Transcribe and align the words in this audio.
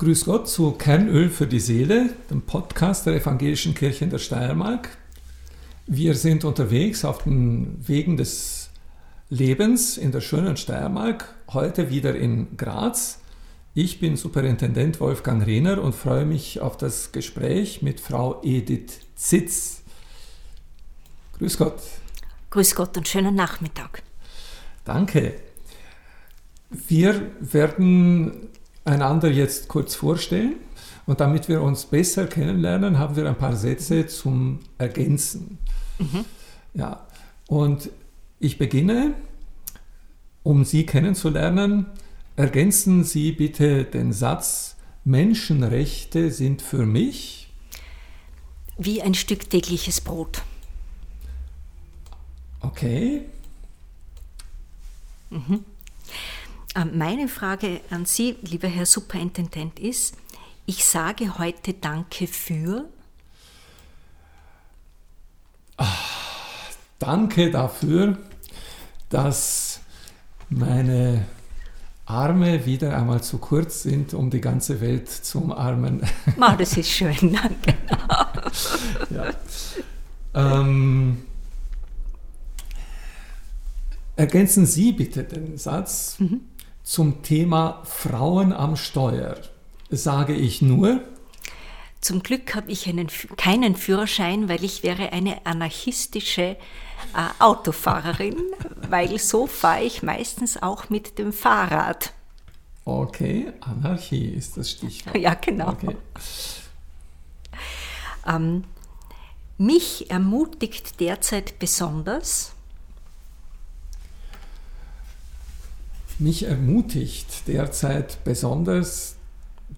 Grüß 0.00 0.24
Gott 0.24 0.48
zu 0.48 0.72
Kernöl 0.72 1.28
für 1.28 1.46
die 1.46 1.60
Seele, 1.60 2.14
dem 2.30 2.40
Podcast 2.40 3.04
der 3.04 3.14
Evangelischen 3.14 3.74
Kirche 3.74 4.02
in 4.04 4.10
der 4.10 4.18
Steiermark. 4.18 4.96
Wir 5.86 6.14
sind 6.14 6.44
unterwegs 6.44 7.04
auf 7.04 7.22
den 7.22 7.76
Wegen 7.86 8.16
des 8.16 8.70
Lebens 9.28 9.98
in 9.98 10.10
der 10.10 10.22
schönen 10.22 10.56
Steiermark, 10.56 11.32
heute 11.52 11.90
wieder 11.90 12.16
in 12.16 12.56
Graz. 12.56 13.19
Ich 13.82 13.98
bin 13.98 14.18
Superintendent 14.18 15.00
Wolfgang 15.00 15.46
Rehner 15.46 15.82
und 15.82 15.94
freue 15.94 16.26
mich 16.26 16.60
auf 16.60 16.76
das 16.76 17.12
Gespräch 17.12 17.80
mit 17.80 17.98
Frau 17.98 18.42
Edith 18.42 19.00
Zitz. 19.14 19.80
Grüß 21.38 21.56
Gott. 21.56 21.80
Grüß 22.50 22.74
Gott 22.74 22.94
und 22.98 23.08
schönen 23.08 23.34
Nachmittag. 23.34 24.02
Danke. 24.84 25.32
Wir 26.68 27.30
werden 27.40 28.50
einander 28.84 29.30
jetzt 29.30 29.68
kurz 29.68 29.94
vorstellen. 29.94 30.56
Und 31.06 31.20
damit 31.20 31.48
wir 31.48 31.62
uns 31.62 31.86
besser 31.86 32.26
kennenlernen, 32.26 32.98
haben 32.98 33.16
wir 33.16 33.26
ein 33.26 33.38
paar 33.38 33.56
Sätze 33.56 34.06
zum 34.06 34.60
Ergänzen. 34.76 35.56
Mhm. 35.98 36.26
Ja, 36.74 37.06
und 37.46 37.88
ich 38.40 38.58
beginne, 38.58 39.14
um 40.42 40.66
Sie 40.66 40.84
kennenzulernen. 40.84 41.86
Ergänzen 42.40 43.04
Sie 43.04 43.32
bitte 43.32 43.84
den 43.84 44.14
Satz, 44.14 44.76
Menschenrechte 45.04 46.30
sind 46.30 46.62
für 46.62 46.86
mich 46.86 47.52
wie 48.78 49.02
ein 49.02 49.12
Stück 49.12 49.50
tägliches 49.50 50.00
Brot. 50.00 50.40
Okay. 52.62 53.26
Mhm. 55.28 55.66
Äh, 56.74 56.86
meine 56.86 57.28
Frage 57.28 57.82
an 57.90 58.06
Sie, 58.06 58.36
lieber 58.40 58.68
Herr 58.68 58.86
Superintendent, 58.86 59.78
ist, 59.78 60.16
ich 60.64 60.82
sage 60.86 61.36
heute 61.36 61.74
Danke 61.74 62.26
für. 62.26 62.88
Ach, 65.76 66.70
danke 66.98 67.50
dafür, 67.50 68.16
dass 69.10 69.80
meine 70.48 71.26
Arme 72.10 72.66
wieder 72.66 72.96
einmal 72.96 73.22
zu 73.22 73.38
kurz 73.38 73.82
sind, 73.82 74.14
um 74.14 74.30
die 74.30 74.40
ganze 74.40 74.80
Welt 74.80 75.08
zu 75.08 75.42
umarmen. 75.42 76.02
Ma, 76.36 76.56
das 76.56 76.76
ist 76.76 76.90
schön, 76.90 77.14
danke. 77.20 77.74
ja. 79.10 79.32
ähm, 80.34 81.18
ergänzen 84.16 84.66
Sie 84.66 84.92
bitte 84.92 85.24
den 85.24 85.56
Satz. 85.56 86.16
Mhm. 86.18 86.40
Zum 86.82 87.22
Thema 87.22 87.82
Frauen 87.84 88.52
am 88.52 88.74
Steuer 88.74 89.36
sage 89.90 90.34
ich 90.34 90.62
nur, 90.62 91.02
zum 92.00 92.22
Glück 92.22 92.54
habe 92.54 92.70
ich 92.70 92.88
einen, 92.88 93.08
keinen 93.36 93.76
Führerschein, 93.76 94.48
weil 94.48 94.64
ich 94.64 94.82
wäre 94.82 95.12
eine 95.12 95.44
anarchistische 95.46 96.42
äh, 96.42 96.56
Autofahrerin, 97.38 98.36
weil 98.88 99.18
so 99.18 99.46
fahre 99.46 99.82
ich 99.82 100.02
meistens 100.02 100.62
auch 100.62 100.88
mit 100.88 101.18
dem 101.18 101.32
Fahrrad. 101.32 102.12
Okay, 102.84 103.52
Anarchie 103.60 104.28
ist 104.28 104.56
das 104.56 104.70
Stichwort. 104.70 105.16
Ja, 105.16 105.34
genau. 105.34 105.70
Okay. 105.70 105.96
Ähm, 108.26 108.64
mich 109.58 110.10
ermutigt 110.10 111.00
derzeit 111.00 111.58
besonders, 111.58 112.52
Mich 116.20 116.42
ermutigt 116.42 117.48
derzeit 117.48 118.22
besonders 118.24 119.16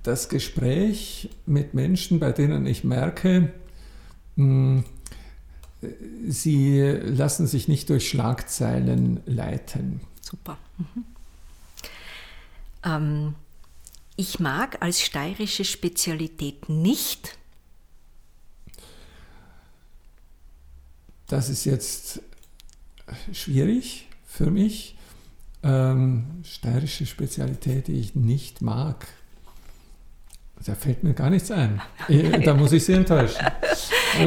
das 0.02 0.28
Gespräch 0.28 1.30
mit 1.46 1.74
Menschen, 1.74 2.18
bei 2.18 2.32
denen 2.32 2.66
ich 2.66 2.84
merke, 2.84 3.52
hm, 4.36 4.84
sie 6.28 6.80
lassen 6.80 7.46
sich 7.46 7.68
nicht 7.68 7.88
durch 7.90 8.08
Schlagzeilen 8.08 9.20
leiten. 9.26 10.00
Super. 10.20 10.58
Mhm. 10.78 11.04
Ähm, 12.84 13.34
ich 14.16 14.40
mag 14.40 14.82
als 14.82 15.00
steirische 15.00 15.64
Spezialität 15.64 16.68
nicht. 16.68 17.38
Das 21.26 21.48
ist 21.48 21.64
jetzt 21.64 22.20
schwierig 23.32 24.08
für 24.26 24.50
mich 24.50 24.96
ähm, 25.62 26.42
steirische 26.44 27.06
Spezialität, 27.06 27.86
die 27.86 27.98
ich 28.00 28.14
nicht 28.14 28.62
mag. 28.62 29.06
Da 30.64 30.74
fällt 30.74 31.02
mir 31.02 31.14
gar 31.14 31.30
nichts 31.30 31.50
ein. 31.50 31.80
Da 32.44 32.54
muss 32.54 32.72
ich 32.72 32.84
Sie 32.84 32.92
enttäuschen. 32.92 33.44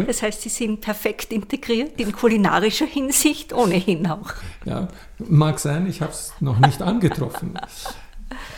Das 0.07 0.23
heißt, 0.23 0.41
Sie 0.41 0.50
sind 0.50 0.81
perfekt 0.81 1.31
integriert 1.31 2.00
in 2.01 2.12
kulinarischer 2.12 2.88
Hinsicht, 2.88 3.53
ohnehin 3.53 4.07
auch. 4.07 4.34
Ja, 4.66 4.88
mag 5.19 5.59
sein, 5.59 5.85
ich 5.88 6.01
habe 6.01 6.12
es 6.12 6.34
noch 6.40 6.57
nicht 6.57 6.81
angetroffen. 6.81 7.53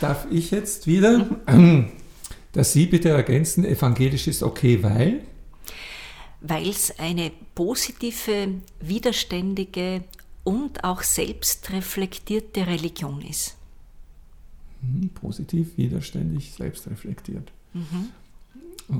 Darf 0.00 0.26
ich 0.30 0.50
jetzt 0.50 0.86
wieder, 0.86 1.26
dass 2.54 2.72
Sie 2.72 2.86
bitte 2.86 3.10
ergänzen, 3.10 3.66
evangelisch 3.66 4.26
ist 4.26 4.42
okay, 4.42 4.82
weil? 4.82 5.20
Weil 6.40 6.66
es 6.66 6.98
eine 6.98 7.30
positive, 7.54 8.54
widerständige, 8.80 10.04
und 10.44 10.82
auch 10.82 11.02
selbstreflektierte 11.02 12.66
Religion 12.66 13.20
ist. 13.20 13.54
Hm, 14.80 15.10
positiv, 15.10 15.76
widerständig, 15.76 16.54
selbstreflektiert. 16.54 17.52
Mhm. 17.72 18.10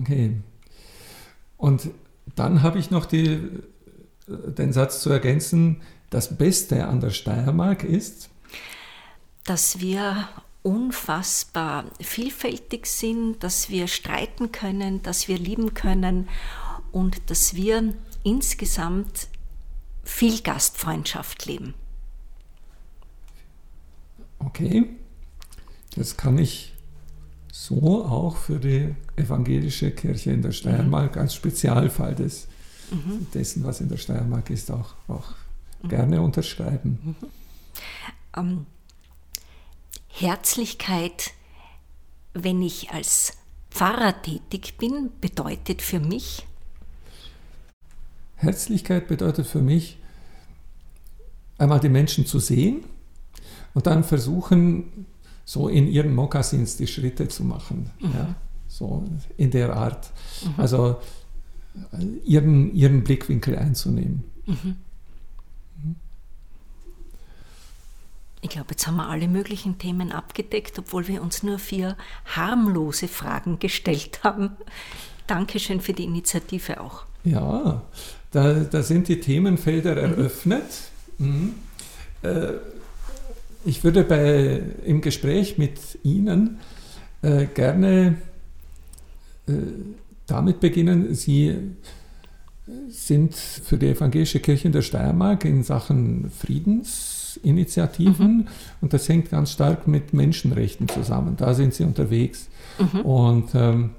Okay. 0.00 0.36
Und 1.56 1.90
dann 2.34 2.62
habe 2.62 2.78
ich 2.78 2.90
noch 2.90 3.06
die, 3.06 3.40
den 4.26 4.72
Satz 4.72 5.02
zu 5.02 5.10
ergänzen, 5.10 5.82
das 6.10 6.36
Beste 6.36 6.86
an 6.86 7.00
der 7.00 7.10
Steiermark 7.10 7.84
ist, 7.84 8.30
dass 9.44 9.80
wir 9.80 10.28
unfassbar 10.62 11.84
vielfältig 12.00 12.86
sind, 12.86 13.42
dass 13.42 13.70
wir 13.70 13.88
streiten 13.88 14.52
können, 14.52 15.02
dass 15.02 15.28
wir 15.28 15.38
lieben 15.38 15.74
können 15.74 16.28
und 16.92 17.30
dass 17.30 17.54
wir 17.54 17.94
insgesamt 18.24 19.28
viel 20.04 20.40
Gastfreundschaft 20.40 21.46
leben. 21.46 21.74
Okay, 24.38 24.90
das 25.96 26.16
kann 26.16 26.38
ich 26.38 26.74
so 27.68 28.04
auch 28.04 28.36
für 28.36 28.58
die 28.58 28.94
evangelische 29.16 29.90
Kirche 29.90 30.32
in 30.32 30.42
der 30.42 30.52
Steiermark 30.52 31.16
mhm. 31.16 31.22
als 31.22 31.34
Spezialfall 31.34 32.14
des, 32.14 32.46
mhm. 32.90 33.26
dessen, 33.34 33.64
was 33.64 33.80
in 33.80 33.88
der 33.88 33.98
Steiermark 33.98 34.48
ist, 34.50 34.70
auch, 34.70 34.94
auch 35.06 35.34
mhm. 35.82 35.88
gerne 35.88 36.22
unterschreiben. 36.22 36.98
Mhm. 37.02 37.14
Ähm, 38.36 38.66
Herzlichkeit, 40.08 41.32
wenn 42.32 42.62
ich 42.62 42.90
als 42.90 43.34
Pfarrer 43.70 44.20
tätig 44.22 44.78
bin, 44.78 45.10
bedeutet 45.20 45.82
für 45.82 46.00
mich, 46.00 46.46
Herzlichkeit 48.36 49.08
bedeutet 49.08 49.48
für 49.48 49.60
mich, 49.60 49.98
einmal 51.58 51.80
die 51.80 51.88
Menschen 51.88 52.24
zu 52.24 52.38
sehen 52.38 52.84
und 53.74 53.88
dann 53.88 54.04
versuchen, 54.04 55.06
so 55.48 55.66
in 55.66 55.88
ihren 55.88 56.14
Mokassins 56.14 56.76
die 56.76 56.86
Schritte 56.86 57.26
zu 57.26 57.42
machen. 57.42 57.88
Mhm. 58.00 58.12
Ja, 58.12 58.34
so 58.66 59.04
in 59.38 59.50
der 59.50 59.74
Art. 59.74 60.10
Mhm. 60.44 60.54
Also 60.58 60.98
ihren, 62.22 62.74
ihren 62.74 63.02
Blickwinkel 63.02 63.56
einzunehmen. 63.56 64.24
Mhm. 64.44 64.76
Ich 68.42 68.50
glaube, 68.50 68.72
jetzt 68.72 68.86
haben 68.86 68.96
wir 68.96 69.08
alle 69.08 69.26
möglichen 69.26 69.78
Themen 69.78 70.12
abgedeckt, 70.12 70.78
obwohl 70.78 71.08
wir 71.08 71.22
uns 71.22 71.42
nur 71.42 71.58
vier 71.58 71.96
harmlose 72.26 73.08
Fragen 73.08 73.58
gestellt 73.58 74.20
haben. 74.22 74.50
Dankeschön 75.26 75.80
für 75.80 75.94
die 75.94 76.04
Initiative 76.04 76.78
auch. 76.78 77.06
Ja, 77.24 77.82
da, 78.32 78.52
da 78.52 78.82
sind 78.82 79.08
die 79.08 79.20
Themenfelder 79.20 79.92
mhm. 79.92 80.12
eröffnet. 80.12 80.90
Mhm. 81.16 81.54
Äh, 82.20 82.52
ich 83.64 83.84
würde 83.84 84.04
bei, 84.04 84.62
im 84.84 85.00
Gespräch 85.00 85.58
mit 85.58 85.78
Ihnen 86.02 86.58
äh, 87.22 87.46
gerne 87.46 88.16
äh, 89.46 89.52
damit 90.26 90.60
beginnen. 90.60 91.14
Sie 91.14 91.56
sind 92.88 93.34
für 93.34 93.78
die 93.78 93.88
Evangelische 93.88 94.40
Kirche 94.40 94.68
in 94.68 94.72
der 94.72 94.82
Steiermark 94.82 95.44
in 95.44 95.62
Sachen 95.62 96.30
Friedens 96.30 97.18
Frauenschutzinitiativen 97.38 98.36
mhm. 98.36 98.46
und 98.80 98.92
das 98.92 99.08
hängt 99.08 99.30
ganz 99.30 99.52
stark 99.52 99.86
mit 99.86 100.12
Menschenrechten 100.12 100.88
zusammen. 100.88 101.36
Da 101.36 101.54
sind 101.54 101.74
Sie 101.74 101.84
unterwegs. 101.84 102.48
Mhm. 102.78 103.00
Und 103.00 103.54
ähm, 103.54 103.90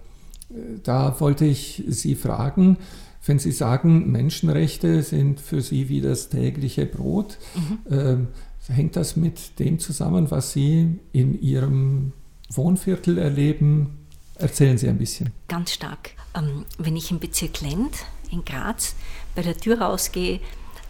da 0.84 1.20
wollte 1.20 1.46
ich 1.46 1.84
Sie 1.88 2.16
fragen, 2.16 2.78
wenn 3.26 3.40
Sie 3.40 3.52
sagen, 3.52 4.12
Menschenrechte 4.12 5.04
sind 5.04 5.40
für 5.40 5.62
Sie 5.62 5.90
wie 5.90 6.02
das 6.02 6.30
tägliche 6.30 6.86
Brot, 6.86 7.38
mhm. 7.56 7.94
äh, 7.94 8.18
hängt 8.70 8.96
das 8.96 9.16
mit 9.16 9.60
dem 9.60 9.80
zusammen, 9.80 10.32
was 10.32 10.54
Sie 10.54 11.00
in 11.12 11.42
Ihrem 11.42 12.14
Wohnviertel 12.52 13.18
erleben? 13.18 14.08
Erzählen 14.36 14.78
Sie 14.78 14.88
ein 14.88 14.98
bisschen. 14.98 15.32
Ganz 15.48 15.74
stark. 15.74 16.12
Ähm, 16.36 16.66
wenn 16.78 16.96
ich 16.96 17.12
im 17.12 17.20
Bezirk 17.20 17.62
Lend 17.62 17.94
in 18.32 18.46
Graz 18.46 18.96
bei 19.36 19.42
der 19.42 19.58
Tür 19.58 19.82
rausgehe, 19.82 20.40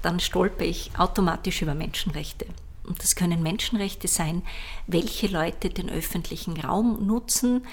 dann 0.02 0.20
stolper 0.20 0.66
ich 0.66 0.92
automatisch 0.98 1.62
über 1.62 1.74
Menschenrechte. 1.74 2.46
Und 2.86 3.02
das 3.04 3.16
können 3.16 3.44
Menschenrechte 3.44 4.08
sein, 4.08 4.44
welche 4.88 5.28
Leute 5.28 5.70
den 5.70 5.90
öffentlichen 5.90 6.60
Raum 6.60 7.06
nutzen. 7.06 7.64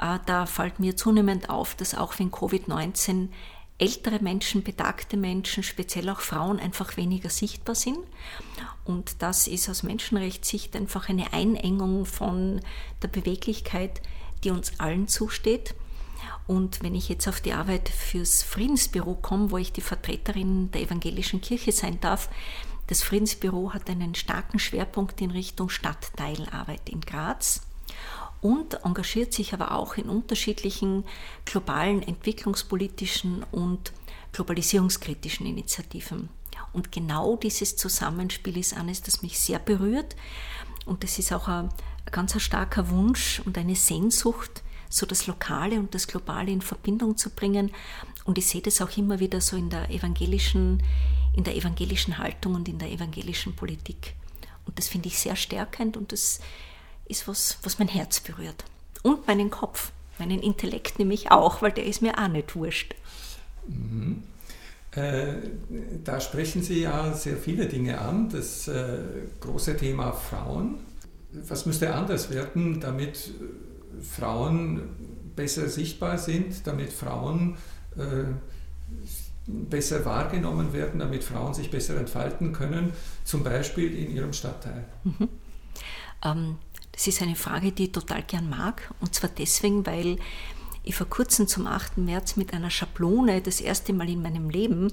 Äh, 0.00 0.18
da 0.26 0.46
fällt 0.46 0.80
mir 0.80 0.96
zunehmend 0.96 1.50
auf, 1.50 1.74
dass 1.74 1.94
auch 1.94 2.18
wenn 2.18 2.30
Covid-19 2.30 3.28
ältere 3.78 4.20
Menschen, 4.20 4.62
betagte 4.62 5.16
Menschen, 5.16 5.62
speziell 5.62 6.08
auch 6.08 6.20
Frauen 6.20 6.58
einfach 6.58 6.96
weniger 6.96 7.28
sichtbar 7.28 7.74
sind. 7.74 7.98
Und 8.84 9.22
das 9.22 9.46
ist 9.46 9.68
aus 9.68 9.82
Menschenrechtssicht 9.82 10.74
einfach 10.76 11.08
eine 11.08 11.32
Einengung 11.32 12.06
von 12.06 12.60
der 13.02 13.08
Beweglichkeit, 13.08 14.00
die 14.44 14.50
uns 14.50 14.80
allen 14.80 15.08
zusteht. 15.08 15.74
Und 16.46 16.82
wenn 16.82 16.94
ich 16.94 17.08
jetzt 17.08 17.28
auf 17.28 17.40
die 17.40 17.52
Arbeit 17.52 17.88
fürs 17.88 18.42
Friedensbüro 18.42 19.14
komme, 19.14 19.50
wo 19.50 19.58
ich 19.58 19.72
die 19.72 19.80
Vertreterin 19.80 20.70
der 20.70 20.82
evangelischen 20.82 21.40
Kirche 21.40 21.72
sein 21.72 22.00
darf, 22.00 22.30
das 22.86 23.02
Friedensbüro 23.02 23.74
hat 23.74 23.90
einen 23.90 24.14
starken 24.14 24.60
Schwerpunkt 24.60 25.20
in 25.20 25.32
Richtung 25.32 25.68
Stadtteilarbeit 25.68 26.88
in 26.88 27.00
Graz 27.00 27.65
und 28.46 28.84
engagiert 28.84 29.32
sich 29.32 29.52
aber 29.52 29.72
auch 29.72 29.96
in 29.96 30.08
unterschiedlichen 30.08 31.04
globalen 31.44 32.00
entwicklungspolitischen 32.00 33.44
und 33.50 33.92
globalisierungskritischen 34.32 35.46
Initiativen. 35.46 36.28
Und 36.72 36.92
genau 36.92 37.36
dieses 37.36 37.76
Zusammenspiel 37.76 38.56
ist 38.56 38.76
eines, 38.76 39.02
das 39.02 39.22
mich 39.22 39.40
sehr 39.40 39.58
berührt. 39.58 40.14
Und 40.84 41.02
das 41.02 41.18
ist 41.18 41.32
auch 41.32 41.48
ein 41.48 41.70
ganz 42.12 42.40
starker 42.40 42.88
Wunsch 42.90 43.42
und 43.44 43.58
eine 43.58 43.74
Sehnsucht, 43.74 44.62
so 44.88 45.06
das 45.06 45.26
Lokale 45.26 45.80
und 45.80 45.92
das 45.96 46.06
Globale 46.06 46.52
in 46.52 46.62
Verbindung 46.62 47.16
zu 47.16 47.30
bringen. 47.30 47.72
Und 48.24 48.38
ich 48.38 48.46
sehe 48.46 48.62
das 48.62 48.80
auch 48.80 48.96
immer 48.96 49.18
wieder 49.18 49.40
so 49.40 49.56
in 49.56 49.70
der 49.70 49.90
evangelischen, 49.90 50.84
in 51.34 51.42
der 51.42 51.56
evangelischen 51.56 52.18
Haltung 52.18 52.54
und 52.54 52.68
in 52.68 52.78
der 52.78 52.92
evangelischen 52.92 53.56
Politik. 53.56 54.14
Und 54.66 54.78
das 54.78 54.86
finde 54.86 55.08
ich 55.08 55.18
sehr 55.18 55.34
stärkend 55.34 55.96
und 55.96 56.12
das 56.12 56.40
ist 57.08 57.28
was, 57.28 57.58
was 57.62 57.78
mein 57.78 57.88
Herz 57.88 58.20
berührt. 58.20 58.64
Und 59.02 59.26
meinen 59.26 59.50
Kopf, 59.50 59.92
meinen 60.18 60.40
Intellekt 60.40 60.98
nämlich 60.98 61.30
auch, 61.30 61.62
weil 61.62 61.72
der 61.72 61.86
ist 61.86 62.02
mir 62.02 62.18
auch 62.18 62.28
nicht 62.28 62.54
wurscht. 62.56 62.94
Mhm. 63.68 64.22
Äh, 64.92 65.34
da 66.04 66.20
sprechen 66.20 66.62
Sie 66.62 66.82
ja 66.82 67.12
sehr 67.12 67.36
viele 67.36 67.66
Dinge 67.66 68.00
an. 68.00 68.30
Das 68.30 68.66
äh, 68.66 68.98
große 69.40 69.76
Thema 69.76 70.12
Frauen. 70.12 70.78
Was 71.32 71.66
müsste 71.66 71.94
anders 71.94 72.30
werden, 72.30 72.80
damit 72.80 73.28
äh, 73.28 74.02
Frauen 74.02 74.88
besser 75.36 75.68
sichtbar 75.68 76.16
sind, 76.16 76.66
damit 76.66 76.92
Frauen 76.92 77.58
äh, 77.96 78.24
besser 79.46 80.04
wahrgenommen 80.06 80.72
werden, 80.72 80.98
damit 80.98 81.22
Frauen 81.22 81.52
sich 81.52 81.70
besser 81.70 81.98
entfalten 81.98 82.52
können, 82.52 82.92
zum 83.24 83.44
Beispiel 83.44 83.94
in 83.94 84.10
ihrem 84.10 84.32
Stadtteil? 84.32 84.84
Mhm. 85.04 85.28
Ähm, 86.24 86.58
das 86.96 87.06
ist 87.06 87.20
eine 87.20 87.36
Frage, 87.36 87.72
die 87.72 87.84
ich 87.84 87.92
total 87.92 88.22
gern 88.22 88.48
mag. 88.48 88.90
Und 89.00 89.14
zwar 89.14 89.28
deswegen, 89.28 89.84
weil 89.86 90.16
ich 90.82 90.94
vor 90.94 91.08
kurzem 91.08 91.46
zum 91.46 91.66
8. 91.66 91.98
März 91.98 92.36
mit 92.36 92.54
einer 92.54 92.70
Schablone 92.70 93.42
das 93.42 93.60
erste 93.60 93.92
Mal 93.92 94.08
in 94.08 94.22
meinem 94.22 94.48
Leben 94.48 94.92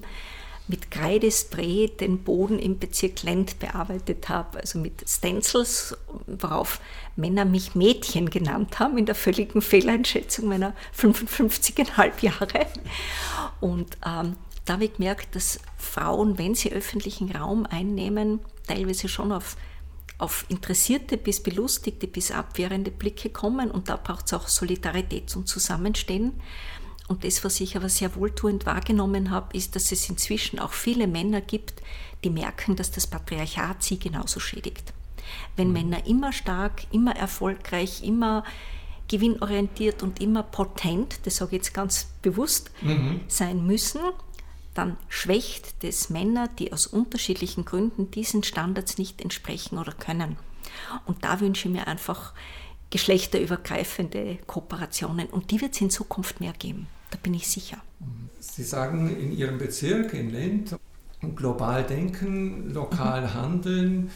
mit 0.66 0.90
Kreidespray 0.90 1.88
den 1.88 2.22
Boden 2.24 2.58
im 2.58 2.78
Bezirk 2.78 3.22
Lend 3.22 3.58
bearbeitet 3.58 4.28
habe, 4.28 4.60
also 4.60 4.78
mit 4.78 5.04
Stencils, 5.06 5.96
worauf 6.26 6.80
Männer 7.16 7.44
mich 7.44 7.74
Mädchen 7.74 8.30
genannt 8.30 8.78
haben, 8.78 8.96
in 8.96 9.06
der 9.06 9.14
völligen 9.14 9.60
Fehleinschätzung 9.60 10.48
meiner 10.48 10.74
55,5 10.98 12.22
Jahre. 12.22 12.66
Und 13.60 13.98
ähm, 14.06 14.36
da 14.64 14.74
habe 14.74 14.86
ich 14.86 14.94
gemerkt, 14.94 15.34
dass 15.36 15.58
Frauen, 15.76 16.38
wenn 16.38 16.54
sie 16.54 16.72
öffentlichen 16.72 17.30
Raum 17.32 17.66
einnehmen, 17.66 18.40
teilweise 18.66 19.08
schon 19.08 19.32
auf 19.32 19.56
auf 20.18 20.44
interessierte 20.48 21.16
bis 21.16 21.42
belustigte 21.42 22.06
bis 22.06 22.30
abwehrende 22.30 22.90
Blicke 22.90 23.30
kommen 23.30 23.70
und 23.70 23.88
da 23.88 23.96
braucht 23.96 24.26
es 24.26 24.32
auch 24.32 24.48
Solidarität 24.48 25.28
zum 25.28 25.46
Zusammenstehen. 25.46 26.34
Und 27.06 27.24
das, 27.24 27.44
was 27.44 27.60
ich 27.60 27.76
aber 27.76 27.88
sehr 27.88 28.14
wohltuend 28.14 28.64
wahrgenommen 28.64 29.30
habe, 29.30 29.56
ist, 29.56 29.76
dass 29.76 29.92
es 29.92 30.08
inzwischen 30.08 30.58
auch 30.58 30.72
viele 30.72 31.06
Männer 31.06 31.42
gibt, 31.42 31.82
die 32.22 32.30
merken, 32.30 32.76
dass 32.76 32.90
das 32.90 33.06
Patriarchat 33.06 33.82
sie 33.82 33.98
genauso 33.98 34.40
schädigt. 34.40 34.94
Wenn 35.56 35.68
mhm. 35.68 35.72
Männer 35.74 36.06
immer 36.06 36.32
stark, 36.32 36.84
immer 36.92 37.14
erfolgreich, 37.14 38.02
immer 38.02 38.44
gewinnorientiert 39.08 40.02
und 40.02 40.20
immer 40.20 40.42
potent, 40.42 41.26
das 41.26 41.36
sage 41.36 41.56
ich 41.56 41.62
jetzt 41.62 41.74
ganz 41.74 42.08
bewusst, 42.22 42.70
mhm. 42.80 43.20
sein 43.28 43.66
müssen, 43.66 44.00
dann 44.74 44.96
schwächt 45.08 45.82
das 45.84 46.10
Männer, 46.10 46.48
die 46.48 46.72
aus 46.72 46.86
unterschiedlichen 46.86 47.64
Gründen 47.64 48.10
diesen 48.10 48.42
Standards 48.42 48.98
nicht 48.98 49.22
entsprechen 49.22 49.78
oder 49.78 49.92
können. 49.92 50.36
Und 51.06 51.24
da 51.24 51.40
wünsche 51.40 51.68
ich 51.68 51.74
mir 51.74 51.86
einfach 51.86 52.32
geschlechterübergreifende 52.90 54.38
Kooperationen 54.46 55.26
und 55.28 55.50
die 55.50 55.60
wird 55.60 55.74
es 55.74 55.80
in 55.80 55.90
Zukunft 55.90 56.40
mehr 56.40 56.52
geben. 56.52 56.86
Da 57.10 57.18
bin 57.22 57.34
ich 57.34 57.48
sicher. 57.48 57.78
Sie 58.40 58.64
sagen 58.64 59.16
in 59.16 59.36
Ihrem 59.36 59.58
Bezirk, 59.58 60.14
in 60.14 60.30
Lent, 60.30 60.76
global 61.34 61.84
denken, 61.84 62.72
lokal 62.72 63.22
mhm. 63.22 63.34
handeln. 63.34 64.10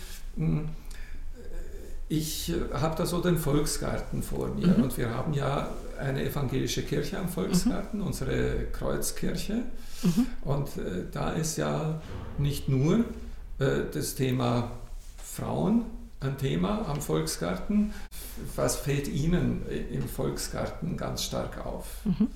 Ich 2.08 2.52
habe 2.72 2.96
da 2.96 3.06
so 3.06 3.20
den 3.20 3.38
Volksgarten 3.38 4.22
vor 4.22 4.49
mir 4.49 4.69
mhm. 4.69 4.84
und 4.84 4.99
wir 4.99 5.10
haben 5.10 5.34
ja 5.34 5.70
eine 5.99 6.25
evangelische 6.25 6.82
Kirche 6.82 7.19
am 7.19 7.28
Volksgarten, 7.28 8.00
mhm. 8.00 8.06
unsere 8.06 8.66
Kreuzkirche. 8.72 9.62
Mhm. 10.02 10.26
Und 10.42 10.68
äh, 10.76 11.06
da 11.10 11.30
ist 11.30 11.56
ja 11.56 12.00
nicht 12.38 12.68
nur 12.68 13.04
äh, 13.58 13.84
das 13.92 14.14
Thema 14.14 14.70
Frauen 15.22 15.84
ein 16.20 16.36
Thema 16.36 16.86
am 16.88 17.00
Volksgarten. 17.00 17.92
Was 18.56 18.76
fällt 18.76 19.08
Ihnen 19.08 19.64
im 19.68 20.08
Volksgarten 20.08 20.96
ganz 20.96 21.22
stark 21.22 21.64
auf? 21.64 21.86
Mhm. 22.04 22.28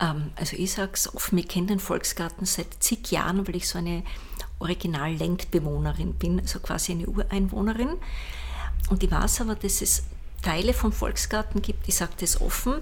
Ähm, 0.00 0.30
also 0.36 0.56
ich 0.56 0.72
sage 0.72 0.92
es 0.94 1.12
offen, 1.14 1.38
ich 1.38 1.48
kenne 1.48 1.68
den 1.68 1.80
Volksgarten 1.80 2.46
seit 2.46 2.82
zig 2.82 3.10
Jahren, 3.10 3.46
weil 3.46 3.56
ich 3.56 3.68
so 3.68 3.78
eine 3.78 4.02
Original-Lendbewohnerin 4.60 6.14
bin, 6.14 6.40
also 6.40 6.60
quasi 6.60 6.92
eine 6.92 7.06
Ureinwohnerin. 7.06 7.90
Und 8.90 9.02
ich 9.02 9.10
weiß 9.10 9.40
aber, 9.40 9.54
dass 9.54 9.82
es 9.82 10.04
Teile 10.42 10.74
vom 10.74 10.92
Volksgarten 10.92 11.62
gibt, 11.62 11.88
ich 11.88 11.96
sage 11.96 12.12
das 12.20 12.40
offen, 12.40 12.74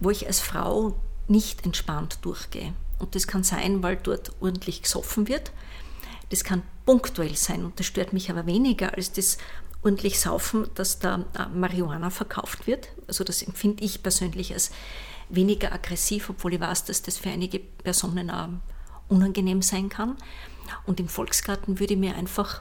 wo 0.00 0.10
ich 0.10 0.26
als 0.26 0.40
Frau 0.40 0.94
nicht 1.28 1.64
entspannt 1.64 2.18
durchgehe. 2.22 2.72
Und 2.98 3.14
das 3.14 3.26
kann 3.26 3.44
sein, 3.44 3.82
weil 3.82 3.96
dort 3.96 4.32
ordentlich 4.40 4.82
gesoffen 4.82 5.28
wird. 5.28 5.52
Das 6.30 6.44
kann 6.44 6.62
punktuell 6.84 7.36
sein 7.36 7.64
und 7.64 7.78
das 7.78 7.86
stört 7.86 8.12
mich 8.12 8.30
aber 8.30 8.46
weniger 8.46 8.94
als 8.94 9.12
das 9.12 9.38
ordentlich 9.82 10.18
Saufen, 10.20 10.68
dass 10.74 10.98
da 10.98 11.24
äh, 11.38 11.46
Marihuana 11.54 12.10
verkauft 12.10 12.66
wird. 12.66 12.88
Also 13.06 13.24
das 13.24 13.42
empfinde 13.42 13.84
ich 13.84 14.02
persönlich 14.02 14.52
als 14.52 14.70
weniger 15.28 15.72
aggressiv, 15.72 16.30
obwohl 16.30 16.54
ich 16.54 16.60
weiß, 16.60 16.84
dass 16.84 17.02
das 17.02 17.18
für 17.18 17.30
einige 17.30 17.60
Personen 17.60 18.30
auch 18.30 18.48
unangenehm 19.08 19.62
sein 19.62 19.88
kann. 19.88 20.16
Und 20.86 21.00
im 21.00 21.08
Volksgarten 21.08 21.80
würde 21.80 21.94
ich 21.94 22.00
mir 22.00 22.14
einfach 22.14 22.60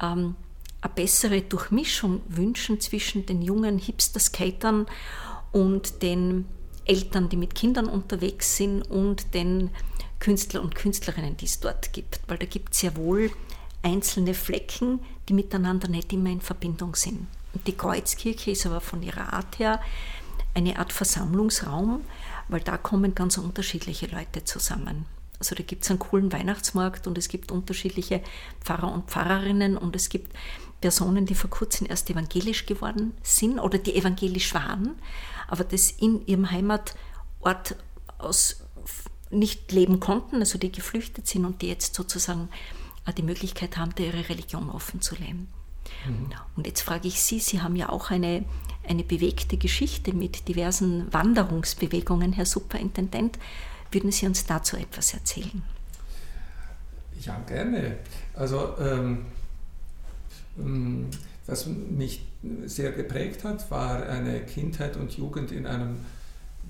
ähm, 0.00 0.34
eine 0.80 0.92
bessere 0.94 1.42
Durchmischung 1.42 2.22
wünschen 2.28 2.80
zwischen 2.80 3.26
den 3.26 3.42
jungen 3.42 3.78
Hipster-Skatern 3.78 4.86
und 5.52 6.02
den 6.02 6.46
Eltern, 6.86 7.28
die 7.28 7.36
mit 7.36 7.54
Kindern 7.54 7.86
unterwegs 7.86 8.56
sind 8.56 8.82
und 8.82 9.34
den 9.34 9.70
Künstler 10.18 10.62
und 10.62 10.74
Künstlerinnen, 10.74 11.36
die 11.36 11.46
es 11.46 11.60
dort 11.60 11.92
gibt. 11.92 12.20
Weil 12.26 12.38
da 12.38 12.46
gibt 12.46 12.74
es 12.74 12.82
ja 12.82 12.96
wohl 12.96 13.30
einzelne 13.82 14.34
Flecken, 14.34 15.00
die 15.28 15.34
miteinander 15.34 15.88
nicht 15.88 16.12
immer 16.12 16.30
in 16.30 16.40
Verbindung 16.40 16.94
sind. 16.94 17.26
Und 17.54 17.66
die 17.66 17.76
Kreuzkirche 17.76 18.50
ist 18.50 18.66
aber 18.66 18.80
von 18.80 19.02
ihrer 19.02 19.32
Art 19.32 19.58
her 19.58 19.80
eine 20.54 20.78
Art 20.78 20.92
Versammlungsraum, 20.92 22.02
weil 22.48 22.60
da 22.60 22.78
kommen 22.78 23.14
ganz 23.14 23.38
unterschiedliche 23.38 24.06
Leute 24.06 24.44
zusammen. 24.44 25.06
Also 25.38 25.54
da 25.54 25.62
gibt 25.62 25.84
es 25.84 25.90
einen 25.90 25.98
coolen 25.98 26.32
Weihnachtsmarkt 26.32 27.06
und 27.06 27.18
es 27.18 27.28
gibt 27.28 27.52
unterschiedliche 27.52 28.22
Pfarrer 28.60 28.92
und 28.92 29.10
Pfarrerinnen 29.10 29.76
und 29.76 29.94
es 29.96 30.08
gibt 30.08 30.34
Personen, 30.80 31.26
die 31.26 31.34
vor 31.34 31.50
kurzem 31.50 31.86
erst 31.88 32.10
evangelisch 32.10 32.66
geworden 32.66 33.14
sind 33.22 33.58
oder 33.58 33.78
die 33.78 33.96
evangelisch 33.96 34.54
waren 34.54 34.96
aber 35.48 35.64
das 35.64 35.90
in 35.90 36.26
ihrem 36.26 36.50
Heimatort 36.50 37.76
aus 38.18 38.62
nicht 39.30 39.72
leben 39.72 40.00
konnten, 40.00 40.36
also 40.36 40.58
die 40.58 40.70
geflüchtet 40.70 41.26
sind 41.26 41.44
und 41.44 41.62
die 41.62 41.68
jetzt 41.68 41.94
sozusagen 41.94 42.48
die 43.16 43.22
Möglichkeit 43.22 43.76
haben, 43.76 43.92
ihre 43.98 44.28
Religion 44.28 44.70
offen 44.70 45.00
zu 45.00 45.14
leben. 45.16 45.48
Mhm. 46.06 46.30
Und 46.56 46.66
jetzt 46.66 46.82
frage 46.82 47.08
ich 47.08 47.20
Sie, 47.22 47.38
Sie 47.38 47.60
haben 47.60 47.76
ja 47.76 47.88
auch 47.88 48.10
eine, 48.10 48.44
eine 48.88 49.04
bewegte 49.04 49.56
Geschichte 49.56 50.12
mit 50.12 50.48
diversen 50.48 51.12
Wanderungsbewegungen, 51.12 52.32
Herr 52.32 52.46
Superintendent. 52.46 53.38
Würden 53.90 54.12
Sie 54.12 54.26
uns 54.26 54.44
dazu 54.44 54.76
etwas 54.76 55.14
erzählen? 55.14 55.62
Ja, 57.20 57.38
gerne. 57.46 57.96
Also, 58.34 58.76
ähm, 58.78 59.26
ähm 60.58 61.10
was 61.46 61.66
mich 61.66 62.26
sehr 62.64 62.90
geprägt 62.90 63.44
hat, 63.44 63.70
war 63.70 64.04
eine 64.04 64.40
Kindheit 64.40 64.96
und 64.96 65.16
Jugend 65.16 65.52
in 65.52 65.64
einem 65.66 65.98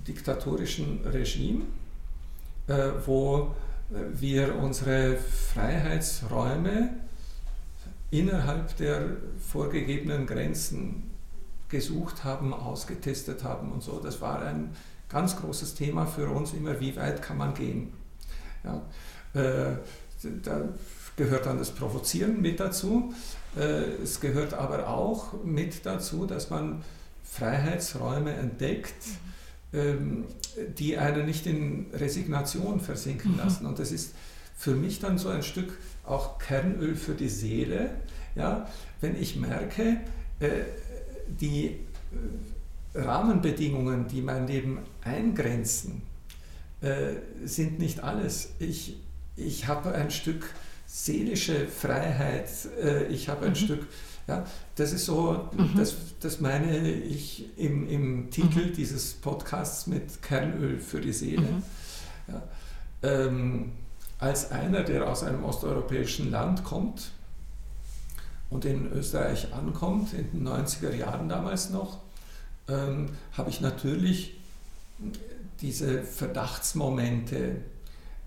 diktatorischen 0.07 1.01
Regime, 1.07 1.63
äh, 2.67 2.91
wo 3.07 3.55
wir 3.89 4.57
unsere 4.57 5.17
Freiheitsräume 5.17 6.91
innerhalb 8.11 8.77
der 8.77 9.17
vorgegebenen 9.39 10.27
Grenzen 10.27 11.11
gesucht 11.69 12.25
haben, 12.25 12.53
ausgetestet 12.53 13.45
haben 13.45 13.73
und 13.73 13.83
so. 13.83 13.99
Das 13.99 14.21
war 14.21 14.43
ein 14.43 14.77
ganz 15.09 15.37
großes 15.37 15.75
Thema 15.75 16.07
für 16.07 16.29
uns 16.29 16.53
immer, 16.53 16.81
wie 16.81 16.97
weit 16.97 17.23
kann 17.23 17.39
man 17.39 17.55
gehen. 17.55 17.93
Ja, 18.65 18.83
äh, 19.41 19.77
da 20.43 20.69
gehört 21.17 21.47
dann 21.47 21.59
das 21.59 21.71
Provozieren 21.71 22.41
mit 22.41 22.61
dazu. 22.61 23.15
Äh, 23.57 24.03
es 24.03 24.21
gehört 24.21 24.55
aber 24.55 24.89
auch 24.89 25.45
mit 25.45 25.87
dazu, 25.87 26.27
dass 26.27 26.51
man 26.51 26.83
Freiheitsräume 27.25 28.33
entdeckt, 28.33 28.95
ähm, 29.73 30.25
die 30.79 30.99
einen 30.99 31.27
nicht 31.27 31.47
in 31.47 31.87
Resignation 31.93 32.81
versinken 32.81 33.33
mhm. 33.33 33.39
lassen. 33.39 33.67
Und 33.67 33.79
das 33.79 33.93
ist 33.93 34.15
für 34.57 34.75
mich 34.75 35.01
dann 35.01 35.19
so 35.19 35.29
ein 35.29 35.43
Stück 35.43 35.79
auch 36.05 36.39
Kernöl 36.39 36.95
für 36.95 37.15
die 37.15 37.29
Seele, 37.29 37.91
ja, 38.35 38.69
wenn 39.01 39.21
ich 39.21 39.37
merke, 39.37 40.01
äh, 40.41 40.49
die 41.29 41.67
äh, 41.67 41.77
Rahmenbedingungen, 42.97 44.09
die 44.09 44.23
mein 44.23 44.47
Leben 44.47 44.79
eingrenzen, 45.03 46.03
sind 47.45 47.79
nicht 47.79 48.01
alles. 48.01 48.51
Ich, 48.59 48.97
ich 49.37 49.67
habe 49.67 49.93
ein 49.93 50.11
Stück 50.11 50.45
seelische 50.87 51.67
Freiheit, 51.67 52.49
äh, 52.83 53.07
ich 53.09 53.29
habe 53.29 53.47
ein 53.47 53.53
mhm. 53.53 53.57
Stück, 53.57 53.87
ja, 54.29 54.45
das 54.77 54.93
ist 54.93 55.05
so, 55.05 55.49
mhm. 55.53 55.73
das, 55.77 55.97
das 56.21 56.41
meine 56.41 56.89
ich 56.89 57.47
im, 57.59 57.89
im 57.89 58.31
Titel 58.31 58.67
mhm. 58.67 58.73
dieses 58.73 59.15
Podcasts 59.15 59.87
mit 59.87 60.23
Kernöl 60.23 60.79
für 60.79 61.01
die 61.01 61.13
Seele. 61.13 61.43
Mhm. 61.43 61.63
Ja, 62.29 62.43
ähm, 63.03 63.73
als 64.19 64.51
einer, 64.51 64.83
der 64.83 65.09
aus 65.09 65.23
einem 65.23 65.45
osteuropäischen 65.45 66.31
Land 66.31 66.65
kommt 66.65 67.11
und 68.49 68.65
in 68.65 68.91
Österreich 68.93 69.53
ankommt, 69.53 70.15
in 70.15 70.31
den 70.33 70.49
90er 70.49 70.95
Jahren 70.95 71.29
damals 71.29 71.71
noch, 71.71 71.99
ähm, 72.69 73.11
habe 73.33 73.51
ich 73.51 73.61
natürlich 73.61 74.39
diese 75.61 76.03
Verdachtsmomente, 76.03 77.57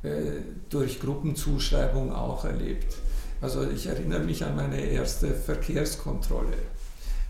äh, 0.01 0.41
durch 0.69 0.99
Gruppenzuschreibung 0.99 2.13
auch 2.13 2.45
erlebt. 2.45 2.95
Also 3.41 3.69
ich 3.69 3.87
erinnere 3.87 4.21
mich 4.21 4.45
an 4.45 4.55
meine 4.55 4.79
erste 4.79 5.33
Verkehrskontrolle. 5.33 6.57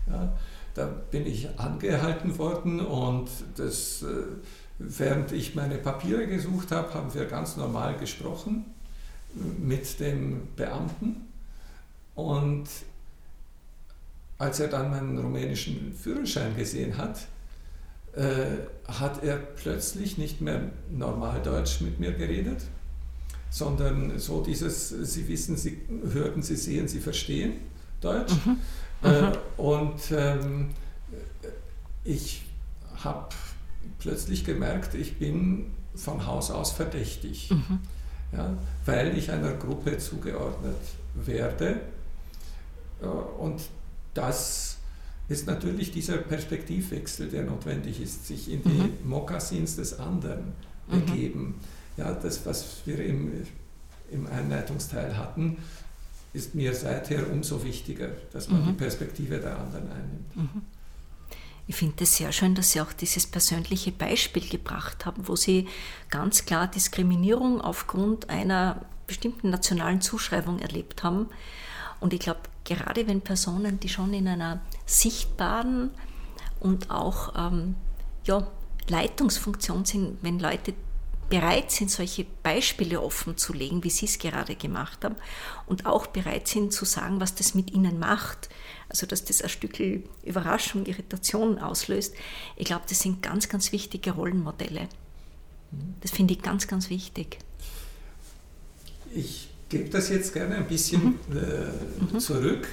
Ja, 0.08 0.32
da 0.74 0.86
bin 0.86 1.26
ich 1.26 1.58
angehalten 1.58 2.38
worden 2.38 2.80
und 2.80 3.28
das, 3.56 4.02
äh, 4.02 4.06
während 4.78 5.32
ich 5.32 5.54
meine 5.54 5.76
Papiere 5.76 6.26
gesucht 6.26 6.70
habe, 6.70 6.94
haben 6.94 7.12
wir 7.12 7.26
ganz 7.26 7.56
normal 7.56 7.96
gesprochen 7.98 8.66
mit 9.58 10.00
dem 10.00 10.48
Beamten. 10.56 11.28
Und 12.14 12.68
als 14.40 14.58
er 14.58 14.68
dann 14.68 14.90
meinen 14.90 15.18
rumänischen 15.18 15.92
Führerschein 15.92 16.56
gesehen 16.56 16.96
hat, 16.96 17.20
äh, 18.14 18.56
hat 18.88 19.22
er 19.22 19.36
plötzlich 19.36 20.16
nicht 20.16 20.40
mehr 20.40 20.62
normal 20.90 21.42
Deutsch 21.42 21.82
mit 21.82 22.00
mir 22.00 22.12
geredet, 22.12 22.62
sondern 23.50 24.18
so 24.18 24.42
dieses, 24.42 24.88
Sie 24.88 25.28
wissen, 25.28 25.58
Sie 25.58 25.82
hörten, 26.14 26.42
Sie 26.42 26.56
sehen, 26.56 26.88
Sie 26.88 27.00
verstehen 27.00 27.52
Deutsch. 28.00 28.32
Mhm. 28.46 28.56
Äh, 29.02 29.22
mhm. 29.22 29.32
und 29.58 30.00
ähm, 30.10 30.70
ich 32.04 32.46
habe 33.04 33.28
plötzlich 33.98 34.46
gemerkt, 34.46 34.94
ich 34.94 35.18
bin 35.18 35.66
von 35.94 36.26
Haus 36.26 36.50
aus 36.50 36.72
verdächtig, 36.72 37.50
mhm. 37.50 37.80
ja, 38.32 38.56
weil 38.86 39.18
ich 39.18 39.30
einer 39.30 39.52
Gruppe 39.52 39.98
zugeordnet 39.98 40.76
werde. 41.14 41.82
Äh, 43.02 43.06
und 43.06 43.60
das 44.14 44.78
ist 45.28 45.46
natürlich 45.46 45.92
dieser 45.92 46.18
Perspektivwechsel, 46.18 47.28
der 47.28 47.44
notwendig 47.44 48.00
ist, 48.00 48.26
sich 48.26 48.50
in 48.50 48.62
die 48.64 48.68
mhm. 48.68 48.96
Mokassins 49.04 49.76
des 49.76 49.98
anderen 49.98 50.52
mhm. 50.88 51.00
begeben. 51.00 51.54
Ja, 51.96 52.12
das, 52.12 52.44
was 52.44 52.82
wir 52.84 53.04
im, 53.04 53.46
im 54.10 54.26
Einleitungsteil 54.26 55.16
hatten, 55.16 55.58
ist 56.32 56.54
mir 56.54 56.74
seither 56.74 57.30
umso 57.30 57.62
wichtiger, 57.64 58.08
dass 58.32 58.48
man 58.48 58.62
mhm. 58.62 58.66
die 58.68 58.72
Perspektive 58.72 59.38
der 59.38 59.58
anderen 59.58 59.90
einnimmt. 59.90 60.36
Mhm. 60.36 60.62
Ich 61.66 61.76
finde 61.76 62.02
es 62.02 62.16
sehr 62.16 62.32
schön, 62.32 62.56
dass 62.56 62.72
Sie 62.72 62.80
auch 62.80 62.92
dieses 62.92 63.28
persönliche 63.28 63.92
Beispiel 63.92 64.48
gebracht 64.48 65.06
haben, 65.06 65.28
wo 65.28 65.36
Sie 65.36 65.68
ganz 66.08 66.44
klar 66.44 66.66
Diskriminierung 66.66 67.60
aufgrund 67.60 68.28
einer 68.28 68.84
bestimmten 69.06 69.50
nationalen 69.50 70.00
Zuschreibung 70.00 70.58
erlebt 70.58 71.04
haben. 71.04 71.28
Und 72.00 72.12
ich 72.14 72.20
glaube, 72.20 72.40
gerade 72.64 73.06
wenn 73.06 73.20
Personen, 73.20 73.78
die 73.78 73.88
schon 73.88 74.14
in 74.14 74.26
einer 74.26 74.60
sichtbaren 74.86 75.90
und 76.58 76.90
auch 76.90 77.34
ähm, 77.36 77.76
ja, 78.24 78.46
Leitungsfunktion 78.88 79.84
sind, 79.84 80.18
wenn 80.22 80.38
Leute 80.38 80.74
bereit 81.28 81.70
sind, 81.70 81.90
solche 81.90 82.26
Beispiele 82.42 83.00
offen 83.00 83.36
zu 83.36 83.52
legen, 83.52 83.84
wie 83.84 83.90
Sie 83.90 84.06
es 84.06 84.18
gerade 84.18 84.56
gemacht 84.56 85.04
haben, 85.04 85.14
und 85.66 85.86
auch 85.86 86.08
bereit 86.08 86.48
sind 86.48 86.72
zu 86.72 86.84
sagen, 86.84 87.20
was 87.20 87.36
das 87.36 87.54
mit 87.54 87.70
ihnen 87.70 87.98
macht, 88.00 88.48
also 88.88 89.06
dass 89.06 89.24
das 89.24 89.40
ein 89.40 89.48
Stück 89.48 89.78
Überraschung, 90.24 90.84
Irritation 90.86 91.58
auslöst. 91.60 92.14
Ich 92.56 92.66
glaube, 92.66 92.82
das 92.88 92.98
sind 92.98 93.22
ganz, 93.22 93.48
ganz 93.48 93.70
wichtige 93.70 94.10
Rollenmodelle. 94.10 94.88
Das 96.00 96.10
finde 96.10 96.34
ich 96.34 96.42
ganz, 96.42 96.66
ganz 96.66 96.90
wichtig. 96.90 97.38
Ich 99.14 99.49
gebe 99.70 99.88
das 99.88 100.10
jetzt 100.10 100.34
gerne 100.34 100.56
ein 100.56 100.66
bisschen 100.66 101.02
mhm. 101.02 101.36
Äh, 101.36 102.14
mhm. 102.14 102.20
zurück. 102.20 102.68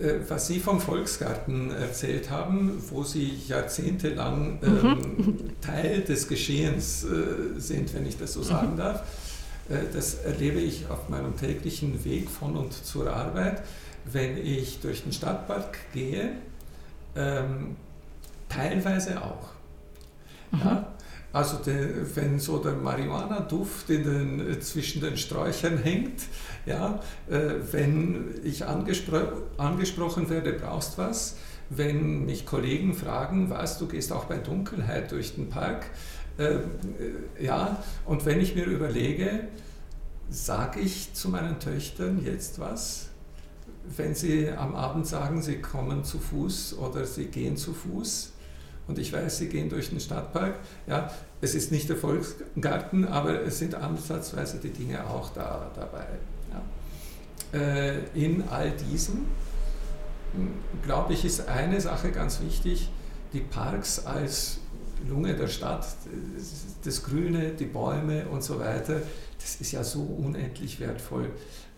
Äh, 0.00 0.20
was 0.28 0.46
Sie 0.46 0.60
vom 0.60 0.80
Volksgarten 0.80 1.72
erzählt 1.72 2.30
haben, 2.30 2.82
wo 2.90 3.02
Sie 3.02 3.40
jahrzehntelang 3.48 4.58
ähm, 4.62 4.82
mhm. 5.16 5.60
Teil 5.60 6.02
des 6.02 6.28
Geschehens 6.28 7.04
äh, 7.04 7.58
sind, 7.58 7.92
wenn 7.94 8.06
ich 8.06 8.16
das 8.16 8.34
so 8.34 8.42
sagen 8.42 8.72
mhm. 8.72 8.78
darf, 8.78 9.02
äh, 9.68 9.78
das 9.92 10.14
erlebe 10.14 10.60
ich 10.60 10.88
auf 10.88 11.08
meinem 11.08 11.36
täglichen 11.36 12.04
Weg 12.04 12.28
von 12.28 12.56
und 12.56 12.72
zur 12.72 13.12
Arbeit, 13.12 13.62
wenn 14.04 14.36
ich 14.36 14.80
durch 14.80 15.02
den 15.02 15.12
Stadtpark 15.12 15.78
gehe, 15.92 16.32
ähm, 17.16 17.76
teilweise 18.48 19.22
auch. 19.22 19.48
Mhm. 20.50 20.60
Ja, 20.60 20.93
also 21.34 21.56
der, 21.56 22.14
wenn 22.14 22.38
so 22.38 22.58
der 22.58 22.74
Marihuana-Duft 22.74 23.88
den, 23.88 24.60
zwischen 24.60 25.00
den 25.00 25.16
Sträuchern 25.16 25.78
hängt, 25.78 26.22
ja, 26.64 27.00
äh, 27.28 27.54
wenn 27.72 28.40
ich 28.44 28.64
angespro 28.64 29.18
angesprochen 29.58 30.30
werde, 30.30 30.52
brauchst 30.52 30.96
was, 30.96 31.36
wenn 31.70 32.24
mich 32.24 32.46
Kollegen 32.46 32.94
fragen, 32.94 33.50
was, 33.50 33.78
du 33.78 33.88
gehst 33.88 34.12
auch 34.12 34.26
bei 34.26 34.36
Dunkelheit 34.36 35.10
durch 35.10 35.34
den 35.34 35.50
Park, 35.50 35.86
äh, 36.38 36.58
ja, 37.42 37.82
und 38.06 38.24
wenn 38.26 38.40
ich 38.40 38.54
mir 38.54 38.66
überlege, 38.66 39.48
sage 40.30 40.78
ich 40.78 41.14
zu 41.14 41.30
meinen 41.30 41.58
Töchtern 41.58 42.24
jetzt 42.24 42.60
was, 42.60 43.08
wenn 43.96 44.14
sie 44.14 44.50
am 44.50 44.76
Abend 44.76 45.08
sagen, 45.08 45.42
sie 45.42 45.60
kommen 45.60 46.04
zu 46.04 46.20
Fuß 46.20 46.78
oder 46.78 47.04
sie 47.04 47.26
gehen 47.26 47.56
zu 47.56 47.74
Fuß, 47.74 48.33
und 48.86 48.98
ich 48.98 49.12
weiß, 49.12 49.38
Sie 49.38 49.48
gehen 49.48 49.68
durch 49.68 49.90
den 49.90 50.00
Stadtpark. 50.00 50.54
Ja, 50.86 51.10
es 51.40 51.54
ist 51.54 51.72
nicht 51.72 51.88
der 51.88 51.96
Volksgarten, 51.96 53.06
aber 53.06 53.42
es 53.42 53.58
sind 53.58 53.74
ansatzweise 53.74 54.58
die 54.58 54.70
Dinge 54.70 55.06
auch 55.06 55.30
da, 55.30 55.70
dabei. 55.74 56.06
Ja. 56.52 57.58
Äh, 57.58 57.98
in 58.14 58.46
all 58.48 58.72
diesem, 58.72 59.26
hm, 60.34 60.48
glaube 60.82 61.14
ich, 61.14 61.24
ist 61.24 61.48
eine 61.48 61.80
Sache 61.80 62.10
ganz 62.10 62.40
wichtig, 62.40 62.90
die 63.32 63.40
Parks 63.40 64.04
als 64.04 64.58
Lunge 65.08 65.34
der 65.34 65.48
Stadt, 65.48 65.86
das 66.84 67.02
Grüne, 67.02 67.50
die 67.50 67.66
Bäume 67.66 68.26
und 68.26 68.42
so 68.42 68.58
weiter, 68.58 69.02
das 69.38 69.56
ist 69.56 69.72
ja 69.72 69.84
so 69.84 70.00
unendlich 70.00 70.80
wertvoll. 70.80 71.30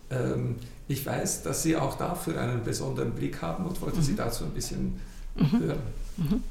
Ähm, 0.09 0.55
ich 0.87 1.05
weiß, 1.05 1.43
dass 1.43 1.63
Sie 1.63 1.75
auch 1.75 1.97
dafür 1.97 2.39
einen 2.39 2.63
besonderen 2.63 3.11
Blick 3.11 3.41
haben 3.41 3.65
und 3.65 3.81
wollte 3.81 3.97
mhm. 3.97 4.03
Sie 4.03 4.15
dazu 4.15 4.45
ein 4.45 4.51
bisschen 4.51 4.99
mhm. 5.35 5.59
hören. 5.59 5.79
Mhm. 6.17 6.43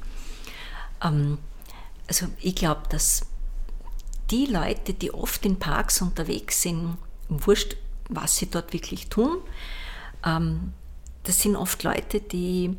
Ähm, 1.03 1.37
also 2.07 2.27
ich 2.39 2.55
glaube, 2.55 2.83
dass 2.89 3.25
die 4.29 4.45
Leute, 4.45 4.93
die 4.93 5.13
oft 5.13 5.45
in 5.45 5.59
Parks 5.59 6.01
unterwegs 6.01 6.61
sind, 6.61 6.97
wurscht, 7.29 7.77
was 8.09 8.37
sie 8.37 8.49
dort 8.49 8.73
wirklich 8.73 9.09
tun. 9.09 9.37
Ähm, 10.25 10.73
das 11.23 11.39
sind 11.39 11.55
oft 11.55 11.83
Leute, 11.83 12.21
die 12.21 12.77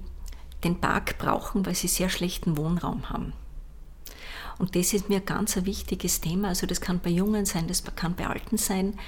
den 0.64 0.80
Park 0.80 1.18
brauchen, 1.18 1.66
weil 1.66 1.74
sie 1.74 1.88
sehr 1.88 2.08
schlechten 2.08 2.56
Wohnraum 2.56 3.10
haben. 3.10 3.32
Und 4.58 4.74
das 4.74 4.92
ist 4.92 5.08
mir 5.08 5.20
ganz 5.20 5.56
ein 5.56 5.66
wichtiges 5.66 6.20
Thema. 6.20 6.48
Also 6.48 6.66
das 6.66 6.80
kann 6.80 6.98
bei 6.98 7.10
Jungen 7.10 7.46
sein, 7.46 7.68
das 7.68 7.84
kann 7.94 8.16
bei 8.16 8.26
Alten 8.26 8.58
sein. 8.58 8.98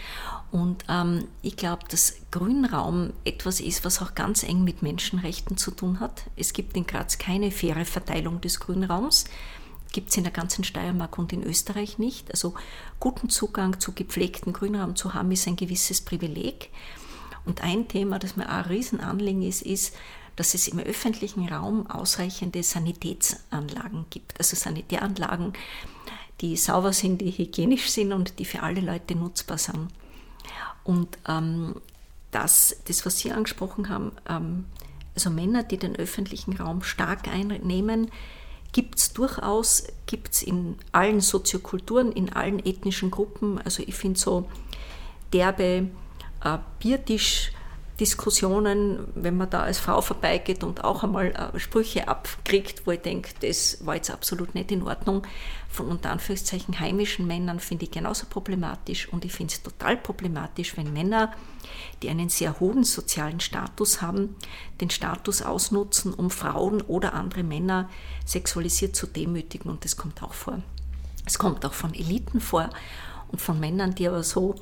Und 0.52 0.84
ähm, 0.88 1.26
ich 1.42 1.56
glaube, 1.56 1.82
dass 1.88 2.14
Grünraum 2.30 3.12
etwas 3.24 3.60
ist, 3.60 3.84
was 3.84 4.00
auch 4.00 4.14
ganz 4.14 4.42
eng 4.44 4.62
mit 4.62 4.82
Menschenrechten 4.82 5.56
zu 5.56 5.72
tun 5.72 5.98
hat. 6.00 6.24
Es 6.36 6.52
gibt 6.52 6.76
in 6.76 6.86
Graz 6.86 7.18
keine 7.18 7.50
faire 7.50 7.84
Verteilung 7.84 8.40
des 8.40 8.60
Grünraums. 8.60 9.24
Gibt 9.92 10.10
es 10.10 10.16
in 10.16 10.22
der 10.22 10.32
ganzen 10.32 10.62
Steiermark 10.62 11.18
und 11.18 11.32
in 11.32 11.42
Österreich 11.42 11.98
nicht. 11.98 12.30
Also 12.30 12.54
guten 13.00 13.28
Zugang 13.28 13.80
zu 13.80 13.92
gepflegten 13.92 14.52
Grünraum 14.52 14.94
zu 14.94 15.14
haben, 15.14 15.32
ist 15.32 15.48
ein 15.48 15.56
gewisses 15.56 16.00
Privileg. 16.00 16.70
Und 17.44 17.62
ein 17.62 17.88
Thema, 17.88 18.20
das 18.20 18.36
mir 18.36 18.46
auch 18.46 18.64
ein 18.64 18.64
Riesenanliegen 18.66 19.42
ist, 19.42 19.62
ist, 19.62 19.96
dass 20.36 20.54
es 20.54 20.68
im 20.68 20.78
öffentlichen 20.78 21.48
Raum 21.48 21.86
ausreichende 21.86 22.62
Sanitätsanlagen 22.62 24.06
gibt, 24.10 24.38
also 24.38 24.56
Sanitäranlagen, 24.56 25.52
die 26.40 26.56
sauber 26.56 26.92
sind, 26.92 27.20
die 27.20 27.30
hygienisch 27.30 27.90
sind 27.90 28.12
und 28.12 28.38
die 28.38 28.44
für 28.44 28.62
alle 28.62 28.80
Leute 28.80 29.14
nutzbar 29.14 29.58
sind. 29.58 29.88
Und 30.84 31.18
ähm, 31.28 31.76
das, 32.30 32.76
das, 32.86 33.04
was 33.04 33.18
Sie 33.18 33.32
angesprochen 33.32 33.88
haben, 33.88 34.12
ähm, 34.28 34.64
also 35.14 35.30
Männer, 35.30 35.62
die 35.62 35.76
den 35.76 35.96
öffentlichen 35.96 36.56
Raum 36.56 36.82
stark 36.82 37.28
einnehmen, 37.28 38.10
gibt 38.72 38.98
es 38.98 39.12
durchaus, 39.12 39.84
gibt 40.06 40.34
es 40.34 40.42
in 40.42 40.76
allen 40.92 41.20
Soziokulturen, 41.20 42.12
in 42.12 42.32
allen 42.32 42.64
ethnischen 42.64 43.10
Gruppen. 43.10 43.60
Also 43.60 43.82
ich 43.84 43.94
finde 43.94 44.18
so 44.18 44.48
derbe 45.32 45.88
äh, 46.44 46.58
Biertisch 46.78 47.52
Diskussionen, 48.00 49.06
wenn 49.14 49.36
man 49.36 49.50
da 49.50 49.62
als 49.62 49.78
Frau 49.78 50.00
vorbeigeht 50.00 50.64
und 50.64 50.82
auch 50.82 51.04
einmal 51.04 51.26
äh, 51.26 51.58
Sprüche 51.58 52.08
abkriegt, 52.08 52.86
wo 52.86 52.92
ich 52.92 53.02
denke, 53.02 53.30
das 53.42 53.84
war 53.84 53.94
jetzt 53.94 54.10
absolut 54.10 54.54
nicht 54.54 54.72
in 54.72 54.82
Ordnung. 54.82 55.26
Von 55.68 55.86
unter 55.86 56.10
Anführungszeichen 56.10 56.80
heimischen 56.80 57.26
Männern 57.26 57.60
finde 57.60 57.84
ich 57.84 57.90
genauso 57.90 58.24
problematisch 58.26 59.12
und 59.12 59.26
ich 59.26 59.32
finde 59.32 59.52
es 59.52 59.62
total 59.62 59.98
problematisch, 59.98 60.76
wenn 60.78 60.92
Männer, 60.92 61.32
die 62.02 62.08
einen 62.08 62.30
sehr 62.30 62.58
hohen 62.58 62.84
sozialen 62.84 63.38
Status 63.38 64.00
haben, 64.00 64.34
den 64.80 64.88
Status 64.88 65.42
ausnutzen, 65.42 66.14
um 66.14 66.30
Frauen 66.30 66.80
oder 66.80 67.12
andere 67.12 67.42
Männer 67.42 67.90
sexualisiert 68.24 68.96
zu 68.96 69.06
demütigen 69.06 69.70
und 69.70 69.84
das 69.84 69.96
kommt 69.98 70.22
auch 70.22 70.32
vor. 70.32 70.62
Es 71.26 71.38
kommt 71.38 71.66
auch 71.66 71.74
von 71.74 71.94
Eliten 71.94 72.40
vor 72.40 72.70
und 73.28 73.40
von 73.40 73.60
Männern, 73.60 73.94
die 73.94 74.08
aber 74.08 74.22
so 74.22 74.54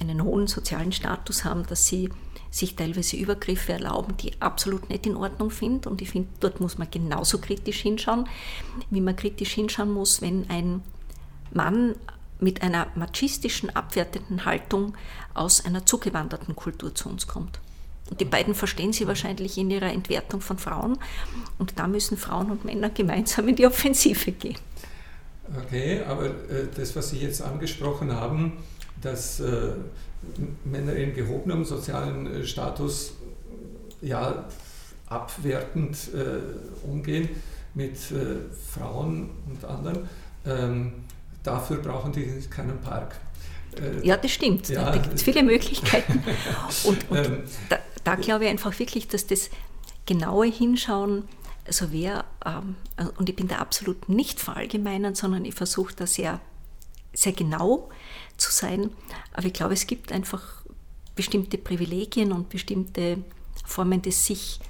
einen 0.00 0.22
hohen 0.22 0.46
sozialen 0.46 0.92
Status 0.92 1.44
haben, 1.44 1.66
dass 1.66 1.86
sie 1.86 2.10
sich 2.50 2.76
teilweise 2.76 3.16
Übergriffe 3.16 3.72
erlauben, 3.72 4.16
die 4.16 4.40
absolut 4.40 4.88
nicht 4.88 5.06
in 5.06 5.16
Ordnung 5.16 5.50
finde. 5.50 5.88
Und 5.88 6.00
ich 6.02 6.10
finde, 6.10 6.28
dort 6.40 6.60
muss 6.60 6.78
man 6.78 6.90
genauso 6.90 7.38
kritisch 7.38 7.80
hinschauen, 7.80 8.28
wie 8.90 9.00
man 9.00 9.16
kritisch 9.16 9.52
hinschauen 9.52 9.92
muss, 9.92 10.22
wenn 10.22 10.48
ein 10.48 10.82
Mann 11.52 11.96
mit 12.38 12.62
einer 12.62 12.86
machistischen, 12.94 13.74
abwertenden 13.74 14.44
Haltung 14.44 14.96
aus 15.34 15.64
einer 15.64 15.84
zugewanderten 15.84 16.54
Kultur 16.54 16.94
zu 16.94 17.08
uns 17.08 17.26
kommt. 17.26 17.60
Und 18.10 18.20
die 18.20 18.26
beiden 18.26 18.54
verstehen 18.54 18.92
sie 18.92 19.08
wahrscheinlich 19.08 19.56
in 19.56 19.70
ihrer 19.70 19.92
Entwertung 19.92 20.40
von 20.40 20.58
Frauen. 20.58 20.98
Und 21.58 21.78
da 21.78 21.86
müssen 21.86 22.18
Frauen 22.18 22.50
und 22.50 22.64
Männer 22.64 22.90
gemeinsam 22.90 23.48
in 23.48 23.56
die 23.56 23.66
Offensive 23.66 24.32
gehen. 24.32 24.58
Okay, 25.64 26.02
aber 26.06 26.26
äh, 26.26 26.68
das, 26.74 26.96
was 26.96 27.10
Sie 27.10 27.18
jetzt 27.18 27.42
angesprochen 27.42 28.12
haben, 28.12 28.58
dass 29.04 29.40
äh, 29.40 29.72
Männer 30.64 30.94
in 30.94 31.14
gehobenem 31.14 31.64
sozialen 31.64 32.26
äh, 32.26 32.44
Status 32.44 33.14
ja, 34.00 34.44
abwertend 35.06 35.96
äh, 36.14 36.86
umgehen 36.86 37.28
mit 37.74 37.94
äh, 38.10 38.36
Frauen 38.72 39.30
und 39.46 39.64
anderen. 39.64 40.08
Ähm, 40.46 40.92
dafür 41.42 41.78
brauchen 41.78 42.12
die 42.12 42.40
keinen 42.48 42.80
Park. 42.80 43.16
Äh, 43.80 44.06
ja, 44.06 44.16
das 44.16 44.30
stimmt. 44.30 44.68
Ja, 44.68 44.90
da 44.90 44.98
gibt 44.98 45.14
es 45.14 45.22
viele 45.22 45.42
Möglichkeiten. 45.42 46.22
Und, 46.84 47.10
und 47.10 47.16
ähm, 47.16 47.42
da, 47.68 47.78
da, 48.04 48.14
glaube 48.16 48.44
ich 48.44 48.50
einfach 48.50 48.78
wirklich, 48.78 49.08
dass 49.08 49.26
das 49.26 49.50
genaue 50.06 50.46
Hinschauen, 50.46 51.24
also 51.66 51.90
wer, 51.90 52.24
ähm, 52.44 52.76
und 53.16 53.28
ich 53.28 53.36
bin 53.36 53.48
da 53.48 53.56
absolut 53.56 54.08
nicht 54.08 54.38
verallgemeinern, 54.38 55.14
sondern 55.14 55.44
ich 55.44 55.54
versuche 55.54 55.94
da 55.96 56.06
sehr, 56.06 56.40
sehr 57.14 57.32
genau 57.32 57.88
zu 58.36 58.50
sein. 58.50 58.90
Aber 59.32 59.46
ich 59.46 59.52
glaube, 59.52 59.74
es 59.74 59.86
gibt 59.86 60.12
einfach 60.12 60.64
bestimmte 61.14 61.58
Privilegien 61.58 62.32
und 62.32 62.48
bestimmte 62.48 63.18
Formen 63.64 64.02
des 64.02 64.26
sich 64.26 64.60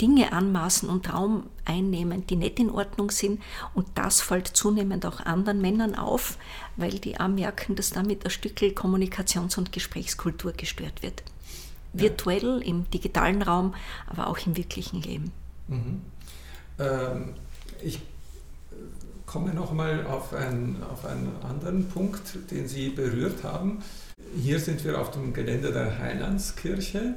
Dinge 0.00 0.32
anmaßen 0.32 0.88
und 0.88 1.12
Raum 1.12 1.48
einnehmen, 1.64 2.26
die 2.26 2.36
nicht 2.36 2.58
in 2.58 2.70
Ordnung 2.70 3.10
sind. 3.10 3.42
Und 3.74 3.86
das 3.94 4.20
fällt 4.20 4.48
zunehmend 4.48 5.06
auch 5.06 5.20
anderen 5.20 5.60
Männern 5.60 5.94
auf, 5.94 6.36
weil 6.76 6.98
die 6.98 7.18
auch 7.18 7.28
merken, 7.28 7.76
dass 7.76 7.90
damit 7.90 8.24
ein 8.24 8.30
Stück 8.30 8.56
Kommunikations- 8.56 9.56
und 9.56 9.72
Gesprächskultur 9.72 10.52
gestört 10.52 11.02
wird. 11.02 11.22
Ja. 11.94 12.02
Virtuell, 12.02 12.62
im 12.62 12.88
digitalen 12.90 13.42
Raum, 13.42 13.74
aber 14.06 14.26
auch 14.26 14.38
im 14.46 14.56
wirklichen 14.56 15.00
Leben. 15.00 15.32
Mhm. 15.68 16.02
Ähm, 16.78 17.34
ich 17.82 18.00
komme 19.36 19.52
nochmal 19.52 20.06
auf, 20.06 20.32
ein, 20.32 20.76
auf 20.90 21.04
einen 21.04 21.30
anderen 21.46 21.86
Punkt, 21.90 22.50
den 22.50 22.66
Sie 22.66 22.88
berührt 22.88 23.44
haben. 23.44 23.82
Hier 24.34 24.58
sind 24.58 24.82
wir 24.82 24.98
auf 24.98 25.10
dem 25.10 25.34
Gelände 25.34 25.72
der 25.72 25.98
Heilandskirche. 25.98 27.16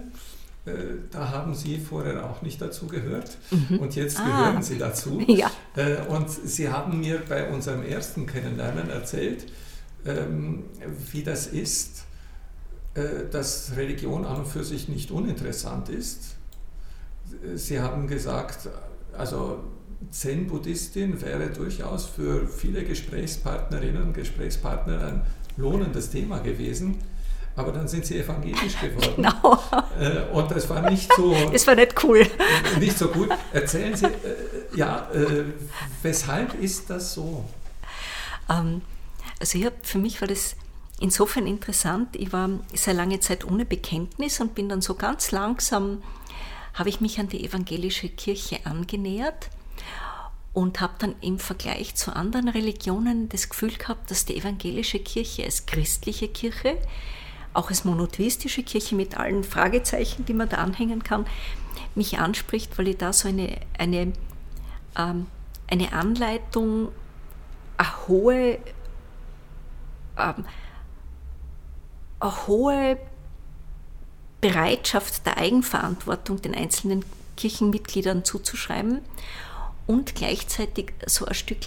Äh, 0.65 0.71
da 1.11 1.29
haben 1.29 1.55
Sie 1.55 1.77
vorher 1.77 2.29
auch 2.29 2.41
nicht 2.41 2.61
dazu 2.61 2.87
gehört 2.87 3.37
mhm. 3.51 3.79
und 3.79 3.95
jetzt 3.95 4.19
ah. 4.19 4.25
gehören 4.25 4.63
Sie 4.63 4.77
dazu. 4.77 5.23
Ja. 5.29 5.49
Äh, 5.77 6.01
und 6.09 6.29
Sie 6.29 6.67
haben 6.67 6.99
mir 6.99 7.21
bei 7.29 7.49
unserem 7.49 7.85
ersten 7.85 8.25
Kennenlernen 8.25 8.89
erzählt, 8.89 9.45
ähm, 10.05 10.65
wie 11.13 11.23
das 11.23 11.47
ist, 11.47 12.03
äh, 12.95 13.29
dass 13.31 13.77
Religion 13.77 14.25
an 14.25 14.39
und 14.39 14.47
für 14.47 14.65
sich 14.65 14.89
nicht 14.89 15.09
uninteressant 15.11 15.87
ist. 15.87 16.35
Sie 17.55 17.79
haben 17.79 18.07
gesagt, 18.07 18.67
also 19.17 19.59
Zen-Buddhistin 20.11 21.21
wäre 21.21 21.49
durchaus 21.49 22.05
für 22.05 22.47
viele 22.47 22.83
Gesprächspartnerinnen 22.83 24.03
und 24.03 24.13
Gesprächspartner 24.13 25.05
ein 25.05 25.21
lohnendes 25.57 26.09
Thema 26.09 26.39
gewesen. 26.39 26.99
Aber 27.55 27.73
dann 27.73 27.87
sind 27.87 28.05
sie 28.05 28.17
evangelisch 28.19 28.79
geworden. 28.79 29.15
Genau. 29.17 29.59
Äh, 29.99 30.31
und 30.31 30.49
das 30.49 30.69
war 30.69 30.89
nicht 30.89 31.11
so. 31.13 31.35
Das 31.51 31.67
war 31.67 31.75
nicht 31.75 32.01
cool. 32.03 32.25
Nicht 32.79 32.97
so 32.97 33.09
gut. 33.09 33.29
Erzählen 33.51 33.95
Sie, 33.95 34.05
äh, 34.05 34.11
ja, 34.75 35.09
äh, 35.11 35.43
weshalb 36.01 36.53
ist 36.53 36.89
das 36.89 37.13
so? 37.13 37.43
Ähm, 38.49 38.81
also, 39.41 39.57
ich 39.57 39.65
hab, 39.65 39.85
für 39.85 39.97
mich 39.97 40.21
war 40.21 40.27
das 40.29 40.55
insofern 41.01 41.47
interessant. 41.47 42.15
Ich 42.15 42.31
war 42.31 42.49
sehr 42.73 42.93
lange 42.93 43.19
Zeit 43.19 43.43
ohne 43.43 43.65
Bekenntnis 43.65 44.39
und 44.39 44.55
bin 44.55 44.69
dann 44.69 44.81
so 44.81 44.95
ganz 44.95 45.31
langsam, 45.31 46.01
habe 46.75 46.87
ich 46.87 47.01
mich 47.01 47.19
an 47.19 47.27
die 47.27 47.43
evangelische 47.43 48.07
Kirche 48.07 48.59
angenähert 48.63 49.49
und 50.53 50.81
habe 50.81 50.93
dann 50.99 51.15
im 51.21 51.39
Vergleich 51.39 51.95
zu 51.95 52.15
anderen 52.15 52.49
Religionen 52.49 53.29
das 53.29 53.49
Gefühl 53.49 53.71
gehabt, 53.71 54.09
dass 54.09 54.25
die 54.25 54.37
evangelische 54.37 54.99
Kirche 54.99 55.43
als 55.43 55.65
christliche 55.65 56.27
Kirche, 56.27 56.77
auch 57.53 57.69
als 57.69 57.85
monotheistische 57.85 58.63
Kirche 58.63 58.95
mit 58.95 59.17
allen 59.17 59.43
Fragezeichen, 59.43 60.25
die 60.25 60.33
man 60.33 60.49
da 60.49 60.57
anhängen 60.57 61.03
kann, 61.03 61.25
mich 61.95 62.19
anspricht, 62.19 62.77
weil 62.77 62.89
ich 62.89 62.97
da 62.97 63.13
so 63.13 63.27
eine, 63.27 63.57
eine, 63.77 64.13
ähm, 64.97 65.27
eine 65.67 65.93
Anleitung, 65.93 66.89
eine 67.77 68.07
hohe, 68.07 68.59
ähm, 70.17 70.45
eine 72.19 72.47
hohe 72.47 72.97
Bereitschaft 74.41 75.25
der 75.25 75.37
Eigenverantwortung 75.37 76.41
den 76.41 76.55
einzelnen 76.55 77.05
Kirchenmitgliedern 77.35 78.25
zuzuschreiben 78.25 79.01
und 79.89 80.13
gleichzeitig 80.13 80.93
so 81.07 81.25
ein 81.25 81.33
Stück 81.33 81.65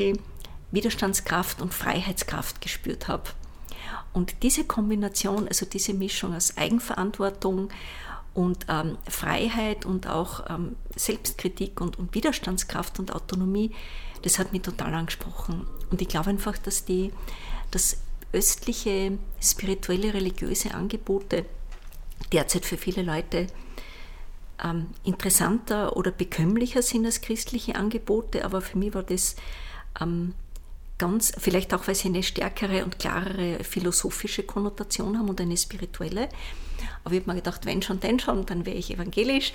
Widerstandskraft 0.70 1.60
und 1.60 1.74
Freiheitskraft 1.74 2.60
gespürt 2.60 3.08
habe. 3.08 3.24
Und 4.12 4.44
diese 4.44 4.62
Kombination, 4.62 5.48
also 5.48 5.66
diese 5.66 5.92
Mischung 5.92 6.32
aus 6.32 6.56
Eigenverantwortung 6.56 7.70
und 8.32 8.64
ähm, 8.68 8.96
Freiheit 9.08 9.84
und 9.84 10.06
auch 10.06 10.48
ähm, 10.48 10.76
Selbstkritik 10.94 11.80
und, 11.80 11.98
und, 11.98 12.14
Widerstandskraft 12.14 13.00
und 13.00 13.12
Autonomie, 13.12 13.72
das 14.22 14.38
hat 14.38 14.52
mich 14.52 14.62
total 14.62 14.94
angesprochen. 14.94 15.66
Und 15.90 16.00
ich 16.00 16.06
glaube 16.06 16.30
einfach, 16.30 16.56
dass 16.58 16.84
die, 16.84 17.12
das 17.72 17.96
östliche 18.32 19.18
spirituelle, 19.40 20.14
religiöse 20.14 20.74
Angebote 20.74 21.44
derzeit 22.30 22.64
für 22.66 22.76
viele 22.76 23.02
Leute 23.02 23.48
ähm, 24.62 24.88
interessanter 25.04 25.96
oder 25.96 26.10
bekömmlicher 26.10 26.82
sind 26.82 27.06
als 27.06 27.20
christliche 27.20 27.76
Angebote, 27.76 28.44
aber 28.44 28.60
für 28.60 28.78
mich 28.78 28.94
war 28.94 29.02
das 29.02 29.36
ähm, 30.00 30.34
ganz, 30.98 31.32
vielleicht 31.36 31.74
auch, 31.74 31.88
weil 31.88 31.94
sie 31.94 32.08
eine 32.08 32.22
stärkere 32.22 32.84
und 32.84 32.98
klarere 32.98 33.64
philosophische 33.64 34.44
Konnotation 34.44 35.18
haben 35.18 35.28
und 35.28 35.40
eine 35.40 35.56
spirituelle. 35.56 36.28
Aber 37.04 37.14
ich 37.14 37.20
habe 37.20 37.30
mir 37.30 37.36
gedacht, 37.36 37.66
wenn 37.66 37.82
schon, 37.82 38.00
denn 38.00 38.20
schon, 38.20 38.46
dann 38.46 38.66
wäre 38.66 38.76
ich 38.76 38.92
evangelisch 38.92 39.52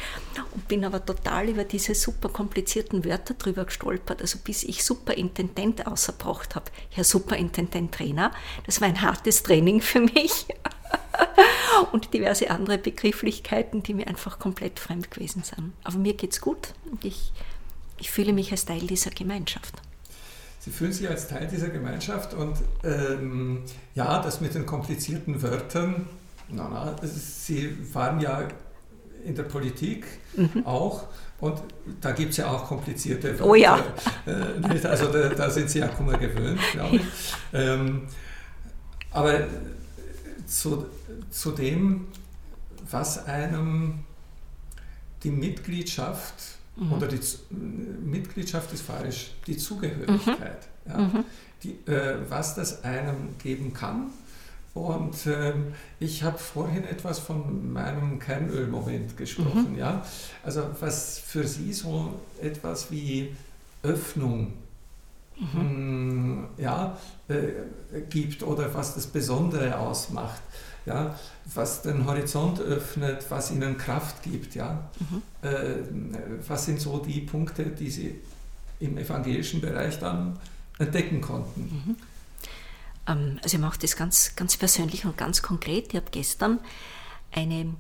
und 0.54 0.68
bin 0.68 0.84
aber 0.84 1.06
total 1.06 1.50
über 1.50 1.64
diese 1.64 1.96
super 1.96 2.30
komplizierten 2.30 3.06
Wörter 3.06 3.34
drüber 3.36 3.66
gestolpert, 3.66 4.22
also 4.22 4.40
bis 4.40 4.64
ich 4.64 4.84
Superintendent 4.84 5.88
außerbracht 5.88 6.56
habe. 6.56 6.66
Ja, 6.96 7.04
Superintendent-Trainer, 7.04 8.32
das 8.66 8.82
war 8.82 8.88
ein 8.88 9.02
hartes 9.02 9.44
Training 9.44 9.82
für 9.82 10.02
mich. 10.02 10.48
und 11.92 12.14
diverse 12.14 12.50
andere 12.50 12.78
Begrifflichkeiten, 12.78 13.84
die 13.84 13.94
mir 13.94 14.08
einfach 14.08 14.40
komplett 14.40 14.80
fremd 14.80 15.12
gewesen 15.12 15.44
sind. 15.44 15.74
Aber 15.84 15.98
mir 15.98 16.14
geht 16.14 16.34
es 16.34 16.42
gut 16.42 16.74
und 16.92 17.06
ich, 17.06 17.32
ich 18.00 18.12
fühle 18.12 18.34
mich 18.34 18.52
als 18.52 18.66
Teil 18.66 18.82
dieser 18.82 19.12
Gemeinschaft. 19.12 19.82
Sie 20.60 20.72
fühlen 20.72 20.92
sich 20.92 21.08
als 21.08 21.28
Teil 21.28 21.48
dieser 21.48 21.70
Gemeinschaft 21.70 22.34
und 22.34 22.58
ähm, 22.84 23.64
ja, 23.96 24.22
das 24.22 24.42
mit 24.42 24.54
den 24.54 24.66
komplizierten 24.66 25.42
Wörtern, 25.42 26.08
na, 26.50 26.68
na, 26.70 27.08
Sie 27.08 27.78
waren 27.94 28.20
ja 28.20 28.48
in 29.24 29.36
der 29.36 29.44
Politik 29.44 30.06
mhm. 30.36 30.66
auch 30.66 31.08
und 31.40 31.62
da 32.02 32.12
gibt 32.12 32.32
es 32.32 32.38
ja 32.38 32.50
auch 32.50 32.68
komplizierte 32.68 33.40
Wörter. 33.40 33.46
Oh 33.46 33.56
ja. 33.56 33.80
Äh, 34.26 34.88
also 34.88 35.12
da, 35.12 35.30
da, 35.30 35.50
sind 35.50 35.70
Sie 35.70 35.80
ja 35.80 35.88
Kummer 35.88 36.18
gewöhnt, 36.18 36.60
glaube 36.74 36.98
ich. 36.98 37.02
Ähm, 37.54 38.08
aber 39.12 39.48
zu, 40.48 40.86
zu 41.30 41.52
dem, 41.52 42.08
was 42.90 43.26
einem 43.26 44.00
die 45.24 45.32
Mitgliedschaft 45.32 46.58
Mhm. 46.78 46.94
Oder 46.94 47.08
die 47.08 47.20
Mitgliedschaft 48.04 48.72
ist 48.74 48.84
falsch, 48.84 49.32
die 49.48 49.58
Zugehörigkeit. 49.58 50.68
Mhm. 50.86 50.92
Ja, 50.92 50.98
mhm. 50.98 51.26
die, 51.64 51.92
äh, 51.92 52.18
was 52.30 52.56
das 52.56 52.84
einem 52.84 53.36
geben 53.42 53.74
kann. 53.74 54.08
Und 54.74 55.26
äh, 55.26 55.54
ich 56.00 56.22
habe 56.22 56.38
vorhin 56.38 56.84
etwas 56.84 57.18
von 57.18 57.74
meinem 57.74 58.20
Kernölmoment 58.20 59.18
gesprochen. 59.18 59.74
Mhm. 59.74 59.80
Ja? 59.80 60.06
Also 60.44 60.64
was 60.80 61.18
für 61.18 61.48
Sie 61.48 61.74
so 61.74 62.20
etwas 62.42 62.92
wie 62.92 63.36
Öffnung 63.82 64.54
mh, 65.40 65.64
mm, 65.64 66.48
ja, 66.58 66.98
äh, 67.28 68.02
gibt 68.10 68.44
oder 68.44 68.74
was 68.74 68.96
das 68.96 69.08
Besondere 69.08 69.78
ausmacht 69.78 70.42
ja, 70.88 71.20
was 71.54 71.82
den 71.82 72.06
Horizont 72.06 72.62
öffnet, 72.62 73.26
was 73.30 73.52
ihnen 73.52 73.78
Kraft 73.78 74.24
gibt. 74.24 74.56
Ja. 74.56 74.90
Mhm. 75.00 75.22
Äh, 75.42 75.58
was 76.48 76.66
sind 76.66 76.80
so 76.80 77.00
die 77.00 77.22
Punkte, 77.22 77.66
die 77.66 77.90
sie 77.90 78.22
im 78.80 78.98
evangelischen 78.98 79.60
Bereich 79.60 80.00
dann 80.00 80.40
entdecken 80.80 81.20
konnten? 81.20 81.62
Mhm. 81.62 81.96
Ähm, 83.06 83.40
also 83.44 83.58
ich 83.58 83.62
mache 83.62 83.80
das 83.80 83.98
ganz, 83.98 84.36
ganz 84.36 84.56
persönlich 84.56 85.06
und 85.06 85.18
ganz 85.18 85.42
konkret. 85.42 85.90
Ich 85.90 85.96
habe 85.96 86.08
gestern 86.10 86.60
eine, 87.34 87.76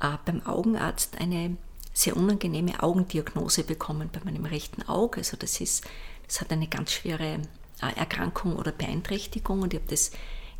äh, 0.00 0.16
beim 0.24 0.46
Augenarzt 0.46 1.18
eine 1.18 1.56
sehr 1.92 2.16
unangenehme 2.16 2.80
Augendiagnose 2.82 3.64
bekommen 3.64 4.10
bei 4.12 4.20
meinem 4.24 4.44
rechten 4.44 4.82
Auge. 4.82 5.18
Also 5.18 5.36
das, 5.36 5.60
ist, 5.60 5.84
das 6.26 6.40
hat 6.40 6.52
eine 6.52 6.66
ganz 6.66 6.92
schwere 6.92 7.40
äh, 7.82 7.96
Erkrankung 7.96 8.56
oder 8.56 8.72
Beeinträchtigung 8.72 9.62
und 9.62 9.74
ich 9.74 9.80
habe 9.80 9.90
das 9.90 10.12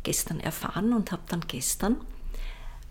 gestern 0.03 0.39
erfahren 0.39 0.93
und 0.93 1.11
habe 1.11 1.23
dann 1.27 1.41
gestern 1.41 1.97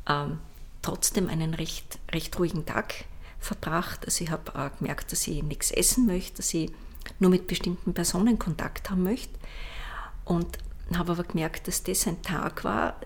ähm, 0.09 0.39
trotzdem 0.83 1.29
einen 1.29 1.55
recht, 1.55 1.99
recht 2.13 2.39
ruhigen 2.39 2.67
Tag 2.67 3.05
verbracht. 3.39 4.05
Also 4.05 4.25
ich 4.25 4.31
habe 4.31 4.53
äh, 4.59 4.71
gemerkt, 4.79 5.13
dass 5.13 5.27
ich 5.27 5.43
nichts 5.43 5.71
essen 5.71 6.07
möchte, 6.07 6.39
dass 6.39 6.53
ich 6.55 6.73
nur 7.19 7.31
mit 7.31 7.47
bestimmten 7.47 7.95
Personen 7.95 8.39
Kontakt 8.39 8.91
haben 8.91 9.03
möchte. 9.03 9.39
Und 10.25 10.59
habe 10.95 11.13
aber 11.13 11.25
gemerkt, 11.25 11.69
dass 11.69 11.83
das 11.83 12.07
ein 12.07 12.23
Tag 12.23 12.65
war, 12.65 12.97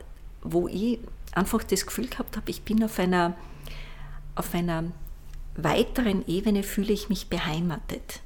wo 0.43 0.69
ich 0.69 0.99
einfach 1.33 1.63
das 1.63 1.87
Gefühl 1.87 2.09
gehabt 2.09 2.37
habe, 2.37 2.51
ich 2.51 2.63
bin 2.63 2.83
auf 2.83 2.99
einer, 2.99 3.37
auf 4.35 4.55
einer 4.55 4.85
weiteren 5.57 6.27
Ebene, 6.27 6.63
fühle 6.63 6.93
ich 6.93 7.09
mich 7.09 7.29
beheimatet. 7.29 8.21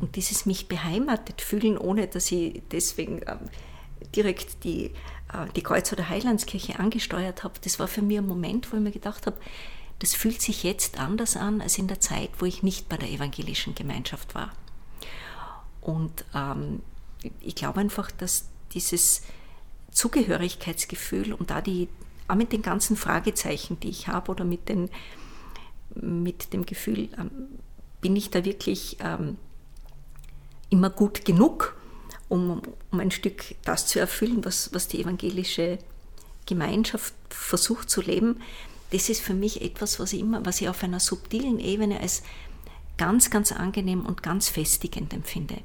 Und 0.00 0.16
dieses 0.16 0.46
mich 0.46 0.68
beheimatet 0.68 1.40
fühlen, 1.40 1.76
ohne 1.76 2.06
dass 2.06 2.30
ich 2.30 2.62
deswegen 2.70 3.20
ähm, 3.26 3.50
direkt 4.14 4.64
die, 4.64 4.86
äh, 5.32 5.46
die 5.56 5.62
Kreuz- 5.62 5.92
oder 5.92 6.08
Heilandskirche 6.08 6.78
angesteuert 6.78 7.44
habe, 7.44 7.54
das 7.62 7.78
war 7.78 7.88
für 7.88 8.02
mich 8.02 8.18
ein 8.18 8.26
Moment, 8.26 8.72
wo 8.72 8.76
ich 8.76 8.82
mir 8.82 8.92
gedacht 8.92 9.26
habe, 9.26 9.36
das 9.98 10.14
fühlt 10.14 10.40
sich 10.40 10.62
jetzt 10.62 11.00
anders 11.00 11.36
an 11.36 11.60
als 11.60 11.78
in 11.78 11.88
der 11.88 12.00
Zeit, 12.00 12.30
wo 12.38 12.44
ich 12.44 12.62
nicht 12.62 12.88
bei 12.88 12.96
der 12.96 13.10
evangelischen 13.10 13.74
Gemeinschaft 13.74 14.34
war. 14.34 14.52
Und 15.80 16.24
ähm, 16.34 16.82
ich 17.40 17.56
glaube 17.56 17.80
einfach, 17.80 18.10
dass 18.10 18.48
dieses 18.72 19.22
Zugehörigkeitsgefühl 19.90 21.32
und 21.32 21.50
da 21.50 21.60
die, 21.60 21.88
auch 22.28 22.36
mit 22.36 22.52
den 22.52 22.62
ganzen 22.62 22.96
Fragezeichen, 22.96 23.80
die 23.80 23.88
ich 23.88 24.06
habe 24.06 24.30
oder 24.30 24.44
mit, 24.44 24.68
den, 24.68 24.90
mit 25.94 26.52
dem 26.52 26.66
Gefühl, 26.66 27.08
ähm, 27.18 27.30
bin 28.00 28.14
ich 28.14 28.30
da 28.30 28.44
wirklich 28.44 28.98
ähm, 29.00 29.38
immer 30.70 30.90
gut 30.90 31.24
genug 31.24 31.74
um, 32.28 32.62
um 32.90 33.00
ein 33.00 33.10
Stück 33.10 33.54
das 33.64 33.86
zu 33.86 33.98
erfüllen, 33.98 34.44
was, 34.44 34.72
was 34.72 34.88
die 34.88 35.00
evangelische 35.00 35.78
Gemeinschaft 36.46 37.14
versucht 37.30 37.90
zu 37.90 38.00
leben, 38.00 38.40
das 38.90 39.08
ist 39.08 39.20
für 39.20 39.34
mich 39.34 39.62
etwas, 39.62 40.00
was 40.00 40.12
ich 40.12 40.20
immer, 40.20 40.44
was 40.46 40.60
ich 40.60 40.68
auf 40.68 40.82
einer 40.82 41.00
subtilen 41.00 41.58
Ebene 41.58 42.00
als 42.00 42.22
ganz, 42.96 43.30
ganz 43.30 43.52
angenehm 43.52 44.06
und 44.06 44.22
ganz 44.22 44.48
festigend 44.48 45.12
empfinde. 45.12 45.58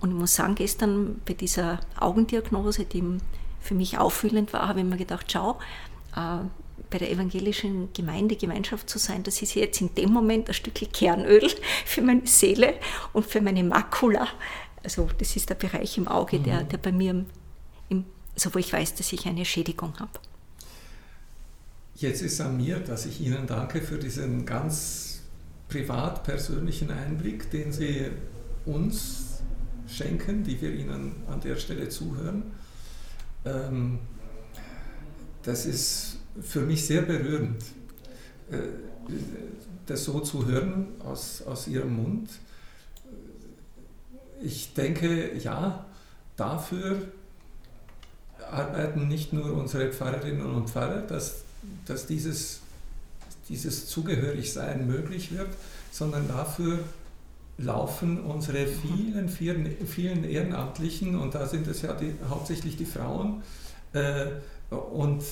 Und 0.00 0.10
ich 0.10 0.16
muss 0.16 0.34
sagen, 0.34 0.54
gestern 0.54 1.20
bei 1.24 1.34
dieser 1.34 1.80
Augendiagnose, 1.98 2.84
die 2.84 3.18
für 3.60 3.74
mich 3.74 3.98
auffühlend 3.98 4.52
war, 4.52 4.68
habe 4.68 4.80
ich 4.80 4.86
mir 4.86 4.96
gedacht, 4.96 5.30
schau, 5.30 5.58
äh, 6.16 6.38
bei 6.90 6.98
der 6.98 7.10
evangelischen 7.10 7.92
Gemeinde, 7.92 8.36
Gemeinschaft 8.36 8.88
zu 8.88 8.98
sein, 8.98 9.22
das 9.22 9.40
ist 9.40 9.54
jetzt 9.54 9.80
in 9.80 9.94
dem 9.94 10.10
Moment 10.10 10.48
ein 10.48 10.54
Stückchen 10.54 10.92
Kernöl 10.92 11.48
für 11.86 12.02
meine 12.02 12.26
Seele 12.26 12.74
und 13.12 13.26
für 13.26 13.40
meine 13.40 13.64
Makula, 13.64 14.28
also 14.84 15.08
das 15.18 15.36
ist 15.36 15.48
der 15.48 15.54
Bereich 15.54 15.96
im 15.98 16.08
Auge, 16.08 16.38
mhm. 16.38 16.44
der, 16.44 16.62
der 16.64 16.78
bei 16.78 16.92
mir, 16.92 17.24
im, 17.88 18.04
also 18.34 18.54
wo 18.54 18.58
ich 18.58 18.72
weiß, 18.72 18.94
dass 18.94 19.12
ich 19.12 19.26
eine 19.26 19.44
Schädigung 19.44 19.98
habe. 19.98 20.12
Jetzt 21.94 22.22
ist 22.22 22.40
an 22.40 22.56
mir, 22.56 22.80
dass 22.80 23.06
ich 23.06 23.20
Ihnen 23.20 23.46
danke 23.46 23.80
für 23.80 23.98
diesen 23.98 24.44
ganz 24.44 25.20
privat 25.68 26.24
persönlichen 26.24 26.90
Einblick, 26.90 27.50
den 27.50 27.72
Sie 27.72 28.10
uns 28.66 29.42
schenken, 29.86 30.42
die 30.42 30.60
wir 30.60 30.72
Ihnen 30.72 31.22
an 31.28 31.40
der 31.40 31.56
Stelle 31.56 31.88
zuhören. 31.88 32.44
Ähm, 33.44 33.98
das 35.42 35.66
ist 35.66 36.18
für 36.40 36.60
mich 36.60 36.86
sehr 36.86 37.02
berührend, 37.02 37.62
äh, 38.50 38.58
das 39.86 40.04
so 40.04 40.20
zu 40.20 40.46
hören 40.46 40.88
aus, 41.04 41.42
aus 41.42 41.68
Ihrem 41.68 41.96
Mund. 41.96 42.30
Ich 44.42 44.74
denke, 44.74 45.36
ja, 45.38 45.86
dafür 46.36 47.02
arbeiten 48.50 49.08
nicht 49.08 49.32
nur 49.32 49.52
unsere 49.52 49.92
Pfarrerinnen 49.92 50.46
und 50.46 50.70
Pfarrer, 50.70 51.02
dass, 51.02 51.42
dass 51.86 52.06
dieses, 52.06 52.60
dieses 53.48 53.86
Zugehörigsein 53.86 54.86
möglich 54.86 55.32
wird, 55.32 55.48
sondern 55.90 56.28
dafür 56.28 56.80
laufen 57.58 58.20
unsere 58.20 58.66
vielen, 58.66 59.28
vielen, 59.28 59.86
vielen 59.86 60.24
Ehrenamtlichen, 60.24 61.16
und 61.16 61.34
da 61.34 61.46
sind 61.46 61.66
es 61.68 61.82
ja 61.82 61.92
die, 61.94 62.14
hauptsächlich 62.28 62.76
die 62.76 62.86
Frauen, 62.86 63.42
äh, 63.92 64.26
und, 64.70 65.22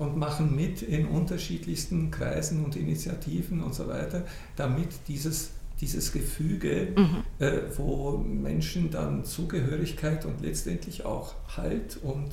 und 0.00 0.16
machen 0.16 0.56
mit 0.56 0.80
in 0.80 1.06
unterschiedlichsten 1.06 2.10
Kreisen 2.10 2.64
und 2.64 2.74
Initiativen 2.74 3.62
und 3.62 3.74
so 3.74 3.86
weiter, 3.86 4.24
damit 4.56 4.88
dieses 5.08 5.50
dieses 5.80 6.12
Gefüge, 6.12 6.88
mhm. 6.94 7.22
äh, 7.38 7.60
wo 7.76 8.18
Menschen 8.18 8.90
dann 8.90 9.24
Zugehörigkeit 9.24 10.26
und 10.26 10.42
letztendlich 10.42 11.06
auch 11.06 11.34
Halt 11.56 11.98
und 12.02 12.28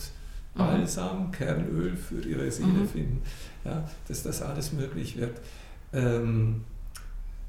mhm. 0.53 0.57
Balsam, 0.57 1.27
mhm. 1.27 1.31
Kernöl 1.31 1.95
für 1.95 2.21
ihre 2.21 2.51
Seele 2.51 2.67
mhm. 2.67 2.89
finden, 2.89 3.21
ja, 3.63 3.89
dass 4.07 4.23
das 4.23 4.41
alles 4.41 4.73
möglich 4.73 5.17
wird. 5.17 5.39
Ähm, 5.93 6.65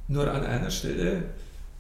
nur 0.07 0.33
an 0.33 0.45
einer 0.45 0.71
Stelle 0.71 1.25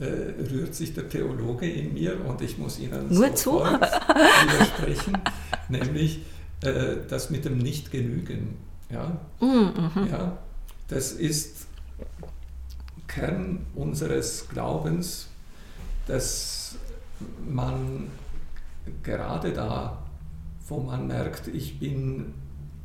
äh, 0.01 0.05
rührt 0.51 0.75
sich 0.75 0.95
der 0.95 1.09
Theologe 1.09 1.71
in 1.71 1.95
mir 1.95 2.25
und 2.25 2.41
ich 2.43 2.59
muss 2.59 2.81
Ihnen 2.81 3.13
nur 3.13 3.35
zu 3.37 3.61
widersprechen, 3.61 5.17
nämlich 5.69 6.23
äh, 6.63 6.97
das 7.09 7.31
mit 7.31 7.45
dem 7.45 7.59
Nicht-Genügen. 7.59 8.57
Ja? 8.91 9.19
Mhm, 9.41 9.91
mhm. 9.95 10.09
ja, 10.11 10.39
das 10.89 11.13
ist 11.13 11.67
Kern 13.07 13.67
unseres 13.75 14.49
Glaubens, 14.49 15.29
dass 16.07 16.77
man 17.47 18.09
gerade 19.03 19.53
da, 19.53 19.99
wo 20.67 20.81
man 20.81 21.07
merkt, 21.07 21.49
ich 21.49 21.79
bin 21.79 22.35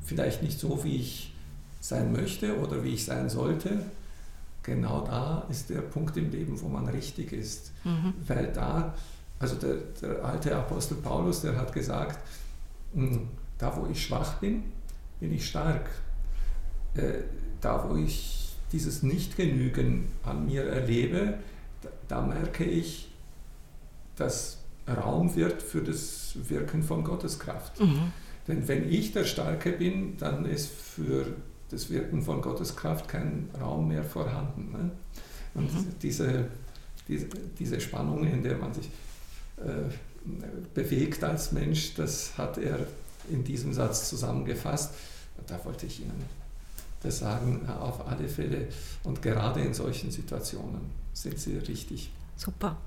vielleicht 0.01 0.43
nicht 0.43 0.59
so, 0.59 0.83
wie 0.83 0.97
ich 0.97 1.33
sein 1.79 2.11
möchte 2.11 2.57
oder 2.59 2.83
wie 2.83 2.93
ich 2.93 3.05
sein 3.05 3.29
sollte, 3.29 3.85
genau 4.63 5.01
da 5.01 5.45
ist 5.49 5.69
der 5.69 5.81
Punkt 5.81 6.15
im 6.17 6.31
Leben, 6.31 6.59
wo 6.61 6.67
man 6.67 6.87
richtig 6.87 7.33
ist. 7.33 7.71
Mhm. 7.83 8.13
Weil 8.27 8.51
da 8.53 8.93
Also 9.39 9.55
der, 9.55 9.75
der 10.01 10.23
alte 10.23 10.55
Apostel 10.55 10.95
Paulus, 10.95 11.41
der 11.41 11.57
hat 11.57 11.73
gesagt, 11.73 12.17
hm, 12.93 13.27
da 13.63 13.77
wo 13.77 13.87
ich 13.89 14.05
schwach 14.05 14.39
bin, 14.39 14.63
bin 15.21 15.33
ich 15.33 15.47
stark. 15.47 15.89
Äh, 16.95 17.23
da 17.61 17.89
wo 17.89 17.95
ich 17.95 18.57
dieses 18.73 19.03
Nichtgenügen 19.03 20.09
an 20.23 20.45
mir 20.45 20.65
erlebe, 20.65 21.39
da, 21.81 21.89
da 22.09 22.21
merke 22.21 22.65
ich, 22.65 23.09
dass 24.17 24.57
Raum 24.85 25.33
wird 25.37 25.61
für 25.61 25.81
das 25.81 26.35
Wirken 26.49 26.83
von 26.83 27.05
Gottes 27.05 27.39
Kraft. 27.39 27.79
Mhm. 27.79 28.11
Denn 28.49 28.67
wenn 28.67 28.91
ich 28.91 29.13
der 29.13 29.23
Starke 29.23 29.71
bin, 29.71 30.17
dann 30.17 30.43
ist 30.43 30.69
für 30.69 31.25
das 31.69 31.89
Wirken 31.89 32.21
von 32.21 32.41
Gottes 32.41 32.75
Kraft 32.75 33.07
kein 33.07 33.49
Raum 33.61 33.87
mehr 33.87 34.03
vorhanden. 34.03 34.73
Ne? 34.73 34.91
Und 35.53 35.73
mhm. 35.73 35.85
diese, 36.01 36.47
diese, 37.07 37.27
diese 37.57 37.79
Spannung, 37.79 38.27
in 38.27 38.43
der 38.43 38.57
man 38.57 38.73
sich 38.73 38.89
äh, 39.55 39.89
bewegt 40.73 41.23
als 41.23 41.53
Mensch, 41.53 41.93
das 41.93 42.37
hat 42.37 42.57
er 42.57 42.79
in 43.29 43.43
diesem 43.43 43.73
Satz 43.73 44.09
zusammengefasst. 44.09 44.93
Da 45.47 45.63
wollte 45.65 45.85
ich 45.85 46.01
Ihnen 46.01 46.23
das 47.01 47.19
sagen, 47.19 47.67
auf 47.67 48.07
alle 48.07 48.27
Fälle. 48.27 48.69
Und 49.03 49.21
gerade 49.21 49.61
in 49.61 49.73
solchen 49.73 50.09
Situationen 50.09 50.81
sind 51.13 51.39
Sie 51.39 51.57
richtig. 51.57 52.11
Super. 52.37 52.77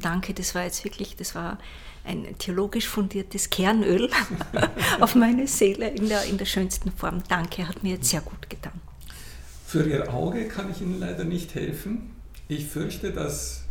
Danke, 0.00 0.34
das 0.34 0.54
war 0.54 0.64
jetzt 0.64 0.84
wirklich, 0.84 1.16
das 1.16 1.34
war 1.34 1.58
ein 2.04 2.26
theologisch 2.38 2.86
fundiertes 2.86 3.50
Kernöl 3.50 4.08
auf 5.00 5.14
meine 5.14 5.46
Seele 5.46 5.88
in 5.88 6.08
der, 6.08 6.24
in 6.24 6.38
der 6.38 6.44
schönsten 6.44 6.92
Form. 6.92 7.22
Danke, 7.28 7.66
hat 7.66 7.82
mir 7.82 7.94
jetzt 7.94 8.08
sehr 8.08 8.20
gut 8.20 8.48
getan. 8.48 8.80
Für 9.66 9.88
Ihr 9.88 10.12
Auge 10.12 10.46
kann 10.48 10.70
ich 10.70 10.80
Ihnen 10.80 11.00
leider 11.00 11.24
nicht 11.24 11.54
helfen. 11.54 12.14
Ich 12.46 12.66
fürchte, 12.66 13.12
dass 13.12 13.62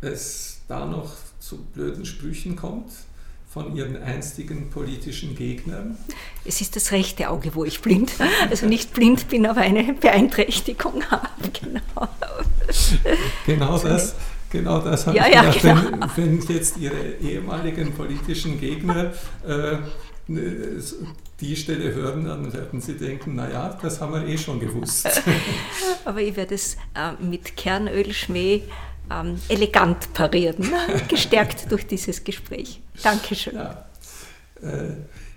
es 0.00 0.60
da 0.68 0.86
noch 0.86 1.14
zu 1.38 1.64
blöden 1.64 2.04
Sprüchen 2.04 2.56
kommt 2.56 2.90
von 3.52 3.74
ihren 3.74 4.00
einstigen 4.00 4.70
politischen 4.70 5.34
Gegnern. 5.34 5.98
Es 6.44 6.60
ist 6.60 6.76
das 6.76 6.92
rechte 6.92 7.28
Auge, 7.30 7.54
wo 7.56 7.64
ich 7.64 7.80
blind, 7.80 8.12
also 8.48 8.66
nicht 8.66 8.94
blind 8.94 9.28
bin, 9.28 9.44
aber 9.44 9.62
eine 9.62 9.92
Beeinträchtigung 9.92 11.02
habe. 11.10 11.28
Genau, 11.60 12.08
genau 13.46 13.78
das. 13.78 14.14
Genau 14.50 14.80
das 14.80 15.06
habe 15.06 15.16
ja, 15.16 15.26
ich 15.26 15.32
gedacht, 15.32 15.64
ja, 15.64 15.74
genau. 15.74 16.06
wenn, 16.16 16.48
wenn, 16.48 16.56
jetzt 16.56 16.76
Ihre 16.76 17.14
ehemaligen 17.20 17.92
politischen 17.92 18.58
Gegner 18.58 19.12
äh, 19.46 19.76
die 21.40 21.56
Stelle 21.56 21.94
hören, 21.94 22.24
dann 22.24 22.52
werden 22.52 22.80
sie 22.80 22.96
denken, 22.96 23.36
naja, 23.36 23.78
das 23.80 24.00
haben 24.00 24.12
wir 24.12 24.26
eh 24.26 24.36
schon 24.36 24.60
gewusst. 24.60 25.08
Aber 26.04 26.20
ich 26.20 26.36
werde 26.36 26.54
es 26.54 26.76
äh, 26.94 27.12
mit 27.22 27.56
Kernölschmäh 27.56 28.62
ähm, 29.10 29.38
elegant 29.48 30.12
parieren, 30.12 30.70
gestärkt 31.08 31.70
durch 31.70 31.86
dieses 31.86 32.24
Gespräch. 32.24 32.80
Dankeschön. 33.02 33.54
Ja, 33.54 33.86
äh, 34.62 34.92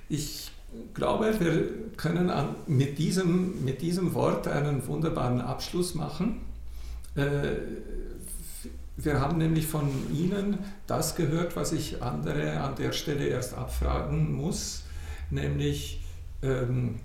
ich 0.10 0.52
glaube, 0.94 1.34
wir 1.40 1.68
können 1.98 2.30
an, 2.30 2.56
mit, 2.68 2.98
diesem, 2.98 3.64
mit 3.64 3.82
diesem 3.82 4.14
Wort 4.14 4.48
einen 4.48 4.86
wunderbaren 4.88 5.42
Abschluss 5.42 5.96
machen. 5.96 6.42
Äh, 7.16 7.58
wir 8.96 9.20
haben 9.20 9.38
nämlich 9.40 9.66
von 9.66 9.90
Ihnen 10.14 10.60
das 10.86 11.16
gehört, 11.16 11.56
was 11.56 11.72
ich 11.72 12.04
andere 12.04 12.60
an 12.60 12.76
der 12.76 12.92
Stelle 12.92 13.26
erst 13.26 13.56
abfragen 13.56 14.34
muss, 14.34 14.84
nämlich 15.32 16.02
ähm, 16.44 17.00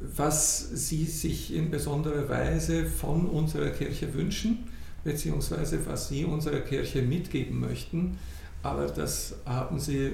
was 0.00 0.58
Sie 0.58 1.04
sich 1.04 1.54
in 1.54 1.70
besonderer 1.70 2.28
Weise 2.28 2.86
von 2.86 3.26
unserer 3.26 3.70
Kirche 3.70 4.14
wünschen, 4.14 4.70
beziehungsweise 5.04 5.84
was 5.86 6.08
Sie 6.08 6.24
unserer 6.24 6.60
Kirche 6.60 7.02
mitgeben 7.02 7.60
möchten. 7.60 8.18
Aber 8.62 8.86
das 8.86 9.34
haben 9.44 9.78
Sie 9.78 10.12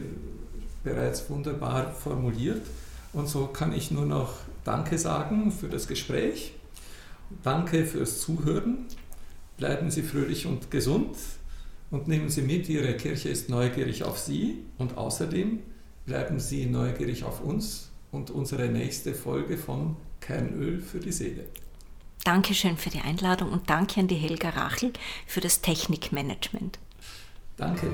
bereits 0.85 1.29
wunderbar 1.29 1.93
formuliert. 1.93 2.63
Und 3.13 3.29
so 3.29 3.47
kann 3.47 3.73
ich 3.73 3.91
nur 3.91 4.07
noch 4.07 4.35
Danke 4.65 4.99
sagen 4.99 5.51
für 5.51 5.69
das 5.69 5.89
Gespräch. 5.89 6.53
Danke 7.43 7.85
fürs 7.85 8.21
Zuhören 8.21 8.87
Bleiben 9.59 9.91
Sie 9.91 10.03
fröhlich 10.03 10.47
und 10.47 10.71
gesund 10.71 11.17
und 11.91 12.07
nehmen 12.07 12.29
Sie 12.29 12.43
mit, 12.43 12.69
Ihre 12.69 12.97
Kirche 12.97 13.29
ist 13.29 13.49
neugierig 13.49 14.05
auf 14.05 14.17
Sie 14.17 14.59
und 14.79 14.97
außerdem 14.97 15.59
bleiben 16.07 16.39
Sie 16.39 16.67
neugierig 16.67 17.25
auf 17.25 17.43
uns 17.43 17.91
und 18.13 18.31
unsere 18.31 18.69
nächste 18.69 19.15
Folge 19.15 19.59
von 19.59 19.97
Kernöl 20.21 20.81
für 20.81 21.01
die 21.01 21.11
Seele. 21.11 21.47
Dankeschön 22.25 22.77
für 22.77 22.91
die 22.91 23.01
Einladung 23.01 23.51
und 23.53 23.71
danke 23.71 24.01
an 24.01 24.09
die 24.09 24.17
Helga 24.17 24.51
Rachel 24.51 24.93
für 25.27 25.41
das 25.41 25.61
Technikmanagement. 25.61 26.79
Danke. 27.57 27.93